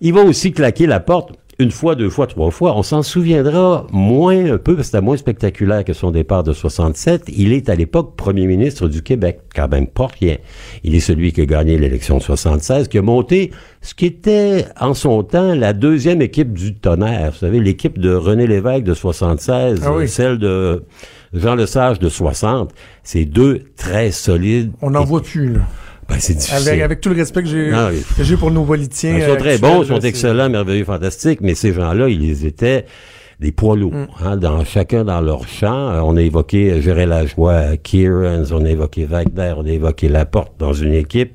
[0.00, 2.76] Il va aussi claquer la porte une fois, deux fois, trois fois.
[2.76, 6.52] On s'en souviendra moins un peu, parce que c'était moins spectaculaire que son départ de
[6.52, 7.24] 67.
[7.28, 10.36] Il est à l'époque premier ministre du Québec, quand même pas rien.
[10.82, 13.52] Il est celui qui a gagné l'élection de 76, qui a monté
[13.82, 17.30] ce qui était en son temps la deuxième équipe du tonnerre.
[17.32, 20.08] Vous savez, l'équipe de René Lévesque de 76, Ah oui.
[20.08, 20.82] celle de
[21.32, 22.72] Jean Lesage de 60.
[23.02, 24.72] C'est deux très solides.
[24.82, 25.60] On n'en voit plus, là?
[26.08, 26.68] Ben, c'est difficile.
[26.68, 27.72] Avec, avec tout le respect que j'ai
[28.20, 29.16] j'ai pour nos politiciens.
[29.16, 32.84] Ils sont euh, très bons, ils sont excellents, merveilleux, fantastiques, mais ces gens-là, ils étaient
[33.40, 34.06] des poids lourds, Mm.
[34.24, 35.90] hein, dans chacun dans leur champ.
[35.90, 40.52] Euh, On a évoqué Gérard Lajoie, Kierans, on a évoqué Wagner, on a évoqué Laporte
[40.60, 41.32] dans une équipe,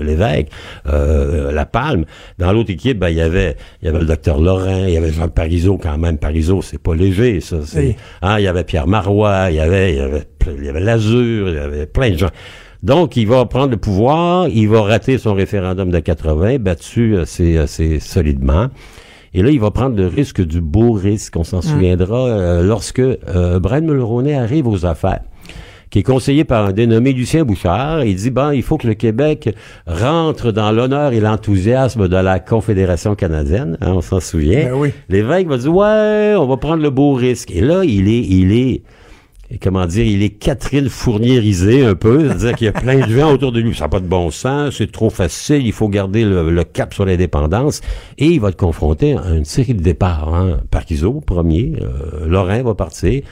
[0.00, 0.50] l'évêque,
[0.86, 2.04] euh, La Palme.
[2.38, 4.96] Dans l'autre équipe, ben, il y avait, il y avait le docteur Laurent, il y
[4.98, 6.18] avait Jean Parizeau quand même.
[6.18, 7.56] Parizeau, c'est pas léger, ça.
[7.64, 7.96] c'est- Oui.
[8.20, 10.24] hein, il y avait Pierre Marois, il y avait, il y avait,
[10.58, 12.30] il y avait Lazur, il y avait plein de gens.
[12.82, 17.56] Donc, il va prendre le pouvoir, il va rater son référendum de 80, battu assez,
[17.56, 18.68] assez solidement.
[19.34, 21.36] Et là, il va prendre le risque du beau risque.
[21.36, 25.20] On s'en souviendra euh, lorsque euh, Brian Mulroney arrive aux affaires.
[25.90, 28.04] qui est conseillé par un dénommé Lucien Bouchard.
[28.04, 29.54] Il dit, ben, il faut que le Québec
[29.86, 33.76] rentre dans l'honneur et l'enthousiasme de la Confédération canadienne.
[33.80, 34.64] Hein, on s'en souvient.
[34.64, 34.92] Ben oui.
[35.08, 37.50] L'évêque va dire, ouais, on va prendre le beau risque.
[37.50, 38.82] Et là, il est, il est,
[39.56, 43.32] comment dire, il est Catherine Fournierisé un peu, c'est-à-dire qu'il y a plein de gens
[43.32, 43.74] autour de lui.
[43.74, 47.06] Ça n'a pas de bon sens, c'est trop facile, il faut garder le, cap sur
[47.06, 47.80] l'indépendance.
[48.18, 50.34] Et il va être confronté à une série de départs.
[50.34, 50.60] Hein.
[51.24, 53.22] Premier, euh, Lorrain va partir.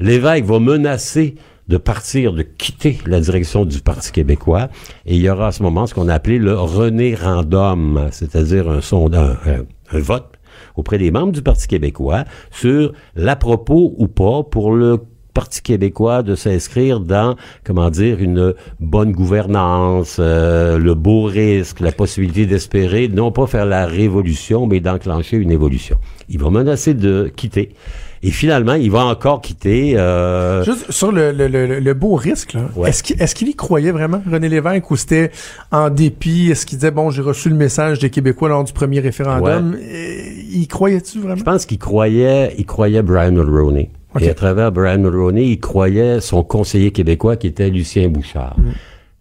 [0.00, 1.34] L'évêque va menacer
[1.68, 4.68] de partir, de quitter la direction du Parti québécois.
[5.04, 8.70] Et il y aura à ce moment ce qu'on a appelé le René Random, c'est-à-dire
[8.70, 10.32] un, un vote
[10.76, 15.00] auprès des membres du Parti québécois sur l'à propos ou pas pour le
[15.36, 21.92] Parti québécois de s'inscrire dans, comment dire, une bonne gouvernance, euh, le beau risque, la
[21.92, 25.98] possibilité d'espérer, non pas faire la révolution, mais d'enclencher une évolution.
[26.30, 27.74] Il va menacer de quitter.
[28.22, 29.98] Et finalement, il va encore quitter.
[29.98, 30.64] Euh...
[30.64, 32.88] Juste sur le, le, le, le beau risque, là, Ouais.
[32.88, 33.02] est-ce
[33.34, 35.30] qu'il est y croyait vraiment, René Lévesque, ou c'était
[35.70, 36.50] en dépit?
[36.50, 39.76] Est-ce qu'il disait, bon, j'ai reçu le message des Québécois lors du premier référendum?
[39.82, 41.36] Et, il croyait-tu vraiment?
[41.36, 43.90] Je pense qu'il croyait, il croyait Brian Mulroney.
[44.20, 48.58] Et à travers Brian Mulroney, il croyait son conseiller québécois qui était Lucien Bouchard.
[48.58, 48.72] Mm.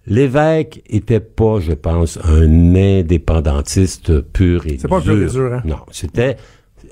[0.08, 5.14] L'évêque était pas, je pense, un indépendantiste pur et C'est pas dur.
[5.14, 5.62] pur et dur, hein?
[5.66, 6.38] Non, c'était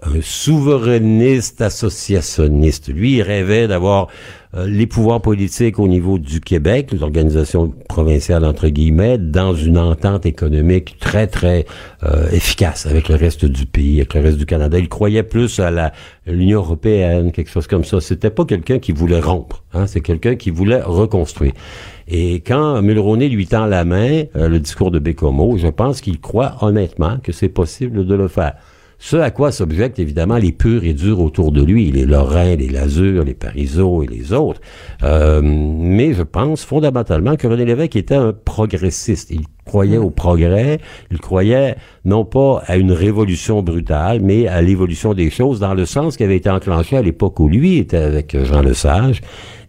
[0.01, 2.89] un souverainiste associationniste.
[2.91, 4.07] Lui, il rêvait d'avoir
[4.55, 10.97] les pouvoirs politiques au niveau du Québec, l'organisation provinciale entre guillemets, dans une entente économique
[10.99, 11.65] très très
[12.03, 14.77] euh, efficace avec le reste du pays, avec le reste du Canada.
[14.77, 15.91] Il croyait plus à la
[16.27, 17.99] l'Union européenne, quelque chose comme ça.
[17.99, 21.53] C'était pas quelqu'un qui voulait rompre, hein, c'est quelqu'un qui voulait reconstruire.
[22.07, 26.19] Et quand Mulroney lui tend la main, euh, le discours de Bécomo, je pense qu'il
[26.19, 28.53] croit honnêtement que c'est possible de le faire.
[29.05, 32.69] Ce à quoi s'objectent évidemment les purs et durs autour de lui, les Lorrains, les
[32.69, 34.61] Lazur, les Parizeau et les autres.
[35.03, 39.29] Euh, mais je pense fondamentalement que René Lévesque était un progressiste.
[39.29, 40.79] Il croyait au progrès,
[41.11, 41.75] il croyait
[42.05, 46.23] non pas à une révolution brutale, mais à l'évolution des choses dans le sens qui
[46.23, 49.19] avait été enclenché à l'époque où lui était avec Jean Lesage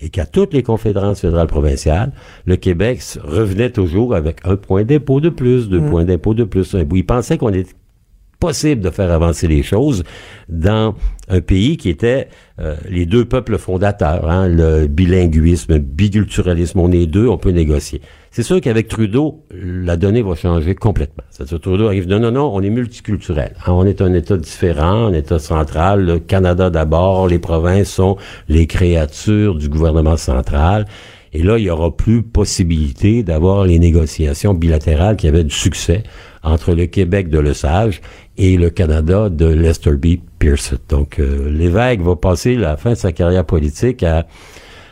[0.00, 2.12] et qu'à toutes les conférences fédérales provinciales,
[2.44, 6.76] le Québec revenait toujours avec un point d'impôt de plus, deux points d'impôt de plus.
[6.94, 7.72] Il pensait qu'on était
[8.44, 10.04] possible de faire avancer les choses
[10.50, 10.94] dans
[11.28, 12.28] un pays qui était
[12.60, 18.02] euh, les deux peuples fondateurs, hein, le bilinguisme, biculturalisme, on est deux, on peut négocier.
[18.30, 21.24] C'est sûr qu'avec Trudeau, la donnée va changer complètement.
[21.30, 23.54] C'est-à-dire Trudeau arrive, non, non, non, on est multiculturel.
[23.64, 28.18] hein, on est un État différent, un État central, le Canada d'abord, les provinces sont
[28.48, 30.84] les créatures du gouvernement central.
[31.32, 36.04] Et là, il y aura plus possibilité d'avoir les négociations bilatérales qui avaient du succès
[36.44, 38.00] entre le Québec de Lesage
[38.36, 40.16] et le Canada de Lester B.
[40.38, 40.76] Pearson.
[40.88, 44.26] Donc, euh, l'évêque va passer la fin de sa carrière politique à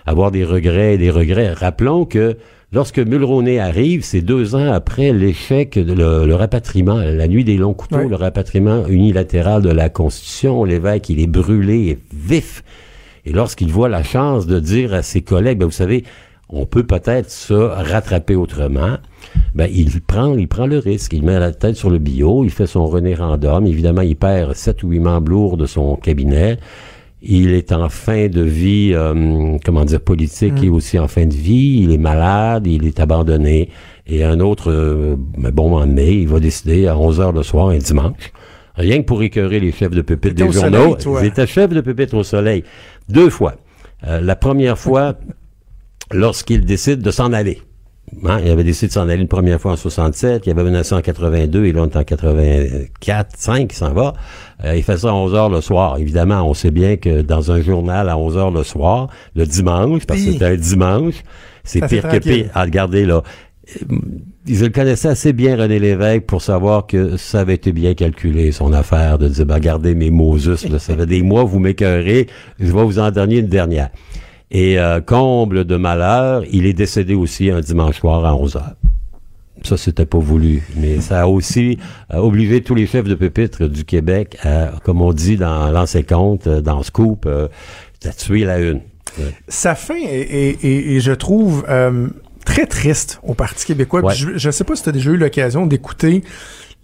[0.07, 1.53] avoir des regrets et des regrets.
[1.53, 2.37] Rappelons que
[2.73, 7.57] lorsque Mulroney arrive, c'est deux ans après l'échec, de le, le rapatriement, la nuit des
[7.57, 8.09] longs couteaux, Ouais.
[8.09, 10.65] le rapatriement unilatéral de la Constitution.
[10.65, 12.63] L'évêque, il est brûlé et vif.
[13.25, 16.05] Et lorsqu'il voit la chance de dire à ses collègues, ben, vous savez,
[16.49, 18.99] on peut peut-être se rattraper autrement,
[19.55, 21.13] ben, il prend, il prend le risque.
[21.13, 23.67] Il met la tête sur le bio, il fait son René Random.
[23.67, 26.59] Évidemment, il perd sept ou huit membres lourds de son cabinet.
[27.25, 31.35] Il est en fin de vie, euh, comment dire, politique et aussi en fin de
[31.35, 31.81] vie.
[31.83, 33.69] Il est malade, il est abandonné.
[34.07, 37.45] Et un autre, euh, ben, bon moment donné, il va décider à 11 heures le
[37.45, 38.33] soir, un dimanche,
[38.75, 40.79] rien que pour écœurer les chefs de pupitre des au journaux.
[40.79, 41.23] soleil, toi.
[41.23, 42.65] J'étais chef de pupitre au soleil.
[43.09, 43.55] Deux fois.
[44.05, 45.15] Euh, la première fois,
[46.11, 47.63] lorsqu'il décide de s'en aller.
[48.25, 50.95] Hein, il avait décidé de s'en aller une première fois en 67, il avait menacé
[50.95, 54.15] en 82, et là on est en 84, 5, il s'en va.
[54.65, 55.99] Euh, il fait ça à 11 heures le soir.
[55.99, 60.05] Évidemment, on sait bien que dans un journal à 11 heures le soir, le dimanche,
[60.07, 61.23] parce que c'était un dimanche,
[61.65, 62.51] c'est pire que pire.
[62.55, 63.23] Ah, regardez là.
[63.91, 63.97] Euh,
[64.47, 68.53] Je le connaissais assez bien, René Lévesque, pour savoir que ça avait été bien calculé,
[68.53, 71.61] son affaire, de dire, ben, regardez mes mots justes, là, ça fait des mois, vous
[71.61, 72.27] m'écœurez,
[72.59, 73.91] je vais vous en donner une dernière.
[74.55, 78.75] Et euh, comble de malheur, il est décédé aussi un dimanche soir à 11 heures.
[79.65, 80.63] Ça, c'était pas voulu.
[80.77, 81.79] Mais ça a aussi
[82.13, 86.03] euh, obligé tous les chefs de pupitre du Québec à, comme on dit dans l'ancien
[86.03, 87.49] compte, euh, dans Scoop, euh,
[88.05, 88.81] à tuer la une.
[89.19, 89.33] Ouais.
[89.49, 92.09] Sa fin est, est- est- est, je trouve, euh,
[92.45, 94.03] très triste au Parti québécois.
[94.03, 94.15] Ouais.
[94.15, 96.25] Je, je sais pas si tu as déjà eu l'occasion d'écouter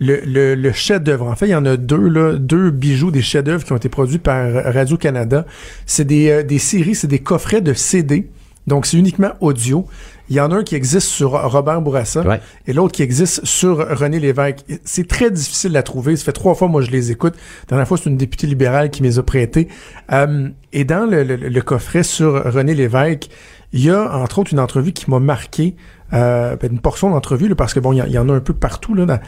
[0.01, 1.27] le, le, le chef-d'œuvre.
[1.27, 3.89] En fait, il y en a deux, là, deux bijoux des chefs-d'œuvre qui ont été
[3.89, 5.45] produits par Radio-Canada.
[5.87, 8.29] C'est des, euh, des séries, c'est des coffrets de CD
[8.67, 9.87] Donc, c'est uniquement audio.
[10.31, 12.39] Il y en a un qui existe sur Robert Bourassa Ouais.
[12.67, 14.59] et l'autre qui existe sur René Lévesque.
[14.85, 16.17] C'est très difficile à trouver.
[16.17, 17.35] Ça fait trois fois, moi, je les écoute.
[17.63, 19.69] La dernière fois, c'est une députée libérale qui me les a prêtés.
[20.13, 23.29] Euh, et dans le, le- le coffret sur René Lévesque,
[23.73, 25.75] il y a, entre autres, une entrevue qui m'a marqué,
[26.13, 28.93] euh, ben, une portion d'entrevue, parce que bon, il y, en a un peu partout,
[28.95, 29.07] là.
[29.07, 29.21] dans-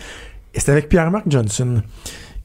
[0.54, 1.82] c'est avec Pierre-Marc Johnson,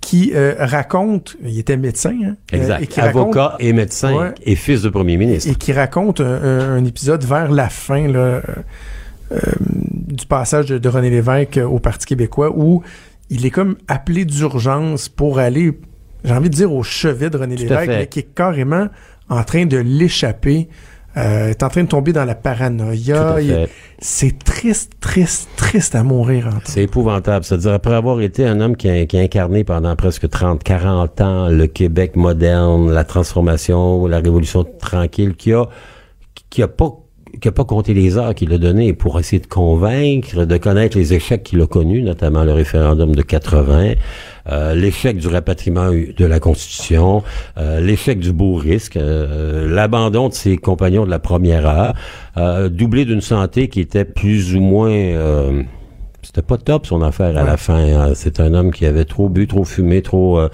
[0.01, 2.81] qui euh, raconte, il était médecin, hein, euh, Exact.
[2.83, 4.33] et qui raconte- Avocat et médecin Ouais.
[4.43, 5.49] et fils de premier ministre.
[5.51, 8.41] et qui raconte un, épisode vers la fin là,
[9.31, 12.83] euh, du passage de, de René Lévesque au Parti québécois où
[13.31, 15.79] il est comme appelé d'urgence pour aller,
[16.23, 18.87] j'ai envie de dire, au chevet de René Lévesque, mais qui est carrément
[19.29, 20.69] en train de l'échapper,
[21.17, 23.37] euh, est en train de tomber dans la paranoïa.
[23.99, 26.49] C'est triste, triste, triste à mourir.
[26.65, 27.45] C'est épouvantable.
[27.45, 31.21] C'est-à-dire, après avoir été un homme qui a, qui a incarné pendant presque 30, 40
[31.21, 35.65] ans le Québec moderne, la transformation, la révolution tranquille, qui a,
[36.49, 36.91] qui a pas
[37.41, 40.97] qui a pas compté les heures qu'il a donné pour essayer de convaincre, de connaître
[40.97, 43.93] les échecs qu'il a connus, notamment le référendum de 80,
[44.51, 47.23] euh, l'échec du rapatriement de la Constitution,
[47.57, 53.05] euh, l'échec du beau risque, euh, l'abandon de ses compagnons de la première heure, doublé
[53.05, 54.89] d'une santé qui était plus ou moins...
[54.91, 55.63] euh,
[56.21, 57.47] c'était pas top son affaire à Ouais.
[57.47, 57.75] la fin.
[57.77, 58.11] hein.
[58.15, 60.49] C'est un homme qui avait trop bu, trop fumé, trop euh,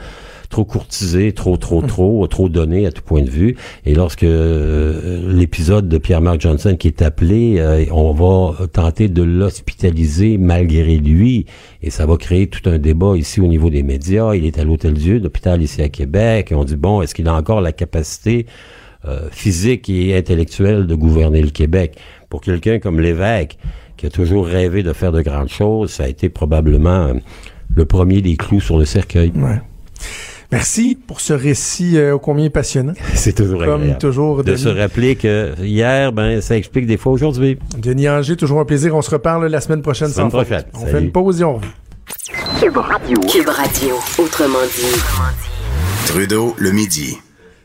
[0.51, 3.55] trop courtisé, trop trop trop trop donné à tout point de vue.
[3.85, 9.23] Et lorsque euh, l'épisode de Pierre-Marc Johnson qui est appelé, euh, on va tenter de
[9.23, 11.45] l'hospitaliser malgré lui,
[11.81, 14.35] et ça va créer tout un débat ici au niveau des médias.
[14.35, 17.33] Il est à l'Hôtel Dieu, l'hôpital ici à Québec, on dit bon, est-ce qu'il a
[17.33, 18.45] encore la capacité
[19.05, 21.97] euh, physique et intellectuelle de gouverner le Québec?
[22.29, 23.57] Pour quelqu'un comme l'évêque
[23.97, 27.13] qui a toujours rêvé de faire de grandes choses, ça a été probablement euh,
[27.73, 29.31] le premier des clous sur le cercueil.
[29.35, 29.61] Ouais.
[30.51, 32.93] Merci pour ce récit euh, ô combien passionnant.
[33.15, 33.99] C'est toujours Comme agréable.
[33.99, 34.79] toujours, De se Denis.
[34.79, 37.57] rappeler que hier, ben, ça explique des fois aujourd'hui.
[37.77, 38.95] Denis Anger, toujours un plaisir.
[38.95, 40.09] On se reparle la semaine prochaine.
[40.09, 40.47] Semaine sans faute.
[40.47, 40.65] prochaine.
[40.73, 40.91] On Salut.
[40.91, 41.67] fait une pause et on revient.
[42.59, 44.99] Cube Radio, autrement dit.
[46.05, 47.17] Trudeau, le midi.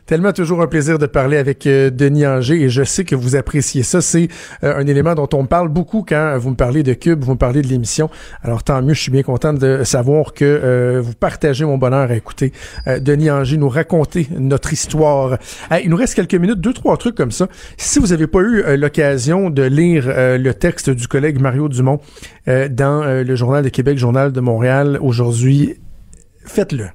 [0.07, 3.35] Tellement toujours un plaisir de parler avec euh, Denis Anger et je sais que vous
[3.35, 4.01] appréciez ça.
[4.01, 4.29] C'est
[4.63, 7.37] euh, un élément dont on parle beaucoup quand vous me parlez de Cube, vous me
[7.37, 8.09] parlez de l'émission.
[8.41, 12.09] Alors tant mieux, je suis bien content de savoir que euh, vous partagez mon bonheur
[12.09, 12.53] à écouter
[12.87, 15.37] euh, Denis Anger nous raconter notre histoire.
[15.83, 17.47] Il nous reste quelques minutes, deux, trois trucs comme ça.
[17.75, 21.69] Si vous n'avez pas eu euh, l'occasion de lire euh, le texte du collègue Mario
[21.69, 21.99] Dumont
[22.47, 25.75] euh, dans euh, le Journal de Québec, Journal de Montréal aujourd'hui,
[26.45, 26.85] faites-le.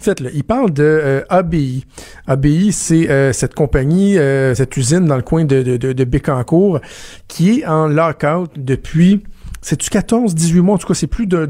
[0.00, 0.30] Faites-le.
[0.34, 1.84] Il parle de euh, ABI.
[2.28, 6.04] ABI, c'est euh, cette compagnie, euh, cette usine dans le coin de, de, de, de
[6.04, 6.80] Bécancour
[7.26, 9.24] qui est en lockout depuis,
[9.60, 10.76] c'est-tu 14, 18 mois?
[10.76, 11.42] En tout cas, c'est plus d'un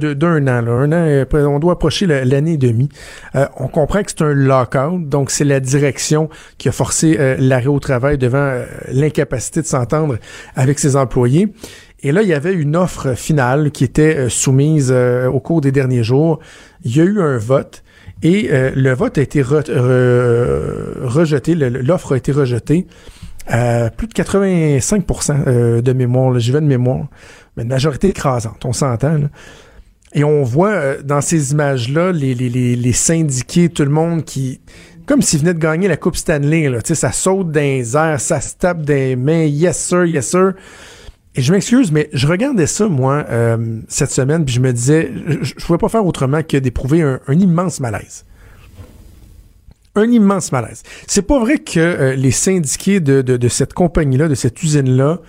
[0.46, 0.62] an.
[0.62, 0.72] Là.
[0.72, 2.88] Un an, euh, on doit approcher la- l'année et demie.
[3.34, 7.36] Euh, on comprend que c'est un lockout, donc c'est la direction qui a forcé euh,
[7.38, 10.16] l'arrêt au travail devant euh, l'incapacité de s'entendre
[10.56, 11.52] avec ses employés.
[12.02, 16.04] Et là, il y avait une offre finale qui était soumise au cours des derniers
[16.04, 16.38] jours.
[16.84, 17.82] Il y a eu un vote.
[18.22, 22.86] Et euh, le vote a été re- re- rejeté, le- l'offre a été rejetée.
[23.46, 27.06] à plus de 85% euh, de mémoire, là, j'y vais de mémoire,
[27.56, 29.20] mais une majorité écrasante, on s'entend.
[30.14, 34.60] Et on voit euh, dans ces images-là les, les, les, syndiqués, tout le monde qui,
[35.06, 38.40] comme s'ils venaient de gagner la Coupe Stanley, là, ça saute dans les airs, ça
[38.40, 40.52] se tape des mains, yes sir, yes sir.
[41.38, 45.12] Et je m'excuse, mais je regardais ça, moi, euh, cette semaine, puis je me disais,
[45.40, 48.24] je, je pouvais pas faire autrement que d'éprouver un, un immense malaise.
[49.94, 50.82] Un immense malaise.
[51.06, 55.20] C'est pas vrai que euh, les syndiqués de, de, de cette compagnie-là, de cette usine-là,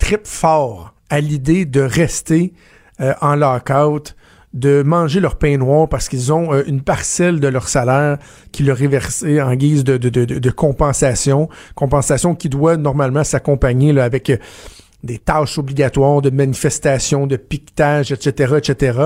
[0.00, 2.52] trippent fort à l'idée de rester
[3.00, 4.16] euh, en lockout,
[4.52, 8.18] de manger leur pain noir parce qu'ils ont euh, une parcelle de leur salaire
[8.50, 13.22] qui leur est versée en guise de, de, de, de- compensation, compensation qui doit normalement
[13.22, 14.32] s'accompagner avec
[15.02, 18.98] des tâches obligatoires de manifestations, de piquetage, etc., etc.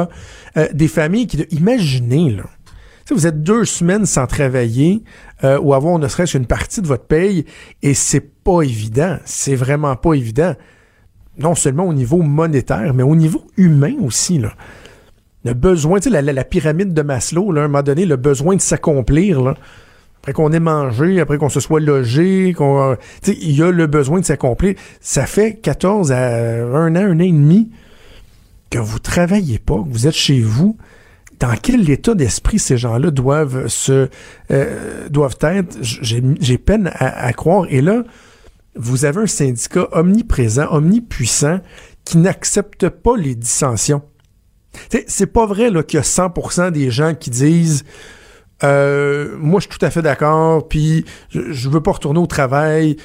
[0.57, 2.45] Euh, des familles qui, imaginez, là,
[3.11, 5.03] vous êtes deux semaines sans travailler
[5.43, 7.45] euh, ou avoir ne serait-ce qu'une partie de votre paye
[7.83, 9.19] et c'est pas évident.
[9.25, 10.55] C'est vraiment pas évident.
[11.37, 14.39] Non seulement au niveau monétaire, mais au niveau humain aussi.
[14.39, 14.53] Là.
[15.45, 18.57] Le besoin, tu sais, la, pyramide de Maslow, là, à un moment donné, le besoin
[18.57, 19.55] de s'accomplir,
[20.25, 22.97] après qu'on ait mangé, après qu'on se soit logé, qu'on,
[23.27, 24.75] il y a le besoin de s'accomplir.
[25.03, 27.71] Ça fait 14 à un an, un an et demi
[28.71, 30.79] que vous travaillez pas, que vous êtes chez vous
[31.41, 34.09] dans quel état d'esprit ces gens-là doivent se
[34.51, 37.67] euh, doivent être, j'ai peine à, croire.
[37.69, 38.03] Et là,
[38.77, 41.61] vous avez un syndicat omniprésent, omnipuissant,
[42.07, 44.01] qui n'accepte pas les dissensions.
[45.07, 47.85] C'est pas vrai qu'il y a 100% des gens qui disent
[48.65, 52.27] euh, moi je suis tout à fait d'accord, puis je, je veux pas retourner au
[52.27, 52.97] travail.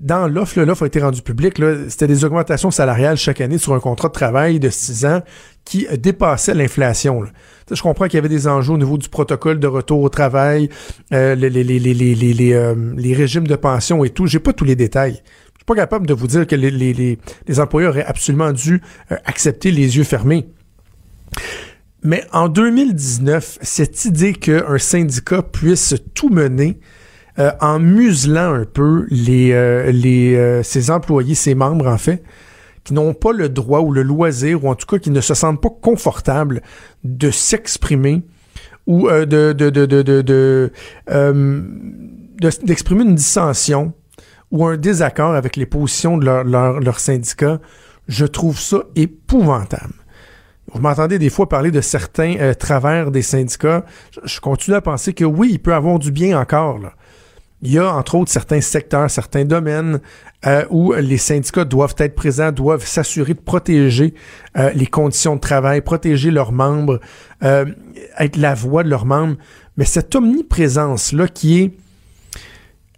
[0.00, 1.60] dans l'offre, l'offre a été rendue publique.
[1.88, 5.22] C'était des augmentations salariales chaque année sur un contrat de travail de six ans
[5.64, 7.24] qui dépassaient l'inflation.
[7.70, 10.68] Je comprends qu'il y avait des enjeux au niveau du protocole de retour au travail,
[11.12, 12.74] euh, les, les, les, les, euh,
[13.14, 14.26] régimes de pension et tout.
[14.26, 15.14] J'ai pas tous les détails.
[15.14, 17.18] Je suis pas capable de vous dire que les,
[17.60, 20.48] employeurs auraient absolument dû euh, accepter les yeux fermés.
[22.02, 26.80] Mais en 2019, cette idée qu'un syndicat puisse tout mener
[27.38, 32.22] euh, en muselant un peu les, euh, les, euh, ses employés, ses membres en fait,
[32.84, 35.34] qui n'ont pas le droit ou le loisir, ou en tout cas qui ne se
[35.34, 36.62] sentent pas confortables
[37.04, 38.22] de s'exprimer
[38.86, 40.72] ou de, de, de, de,
[42.64, 43.92] d'exprimer une dissension
[44.50, 47.60] ou un désaccord avec les positions de leur, leur, syndicat,
[48.08, 49.94] je trouve ça épouvantable.
[50.72, 53.84] Vous m'entendez des fois parler de certains travers des syndicats.
[54.24, 56.78] Je, continue à penser que oui, il peut avoir du bien encore.
[56.78, 56.92] Là.
[57.62, 60.00] Il y a entre autres certains secteurs, certains domaines
[60.46, 64.14] euh, où les syndicats doivent être présents, doivent s'assurer de protéger
[64.56, 67.00] euh, les conditions de travail, protéger leurs membres,
[67.42, 67.66] euh,
[68.18, 69.36] être la voix de leurs membres.
[69.76, 71.72] Mais cette omniprésence-là qui est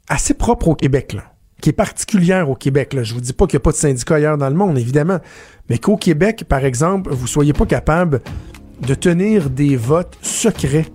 [0.09, 1.32] assez propre au Québec, là,
[1.62, 2.92] qui est particulière au Québec.
[2.92, 3.02] Là.
[3.02, 5.20] Je vous dis pas qu'il n'y a pas de syndicats ailleurs dans le monde, évidemment,
[5.70, 8.20] mais qu'au Québec, par exemple, vous soyez pas capable
[8.86, 10.86] de tenir des votes secrets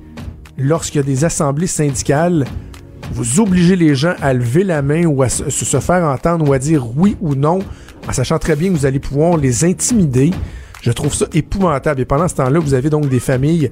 [0.60, 2.46] lorsqu'il y a des assemblées syndicales
[3.12, 6.60] vous obligez les gens à lever la main ou à se, faire entendre ou à
[6.60, 7.60] dire oui ou non,
[8.08, 10.32] en sachant très bien que vous allez pouvoir les intimider.
[10.82, 12.02] Je trouve ça épouvantable.
[12.02, 13.72] Et pendant ce temps-là, vous avez donc des familles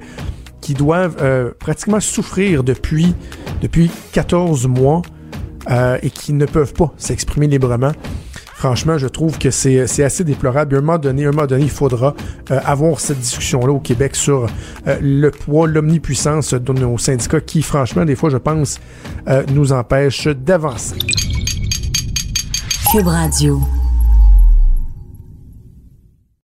[0.60, 3.14] qui doivent euh, pratiquement souffrir depuis,
[3.62, 5.02] depuis 14 mois
[5.70, 7.92] euh, et qui ne peuvent pas s'exprimer librement.
[8.54, 10.76] Franchement, je trouve que c'est assez déplorable.
[10.76, 12.14] Un moment donné, un moment donné, il faudra
[12.50, 14.46] euh, avoir cette discussion-là au Québec sur
[14.86, 18.80] euh, le poids, l'omnipuissance de nos syndicats qui, franchement, des fois, je pense,
[19.52, 20.94] nous empêchent d'avancer.
[22.90, 23.60] Cube Radio.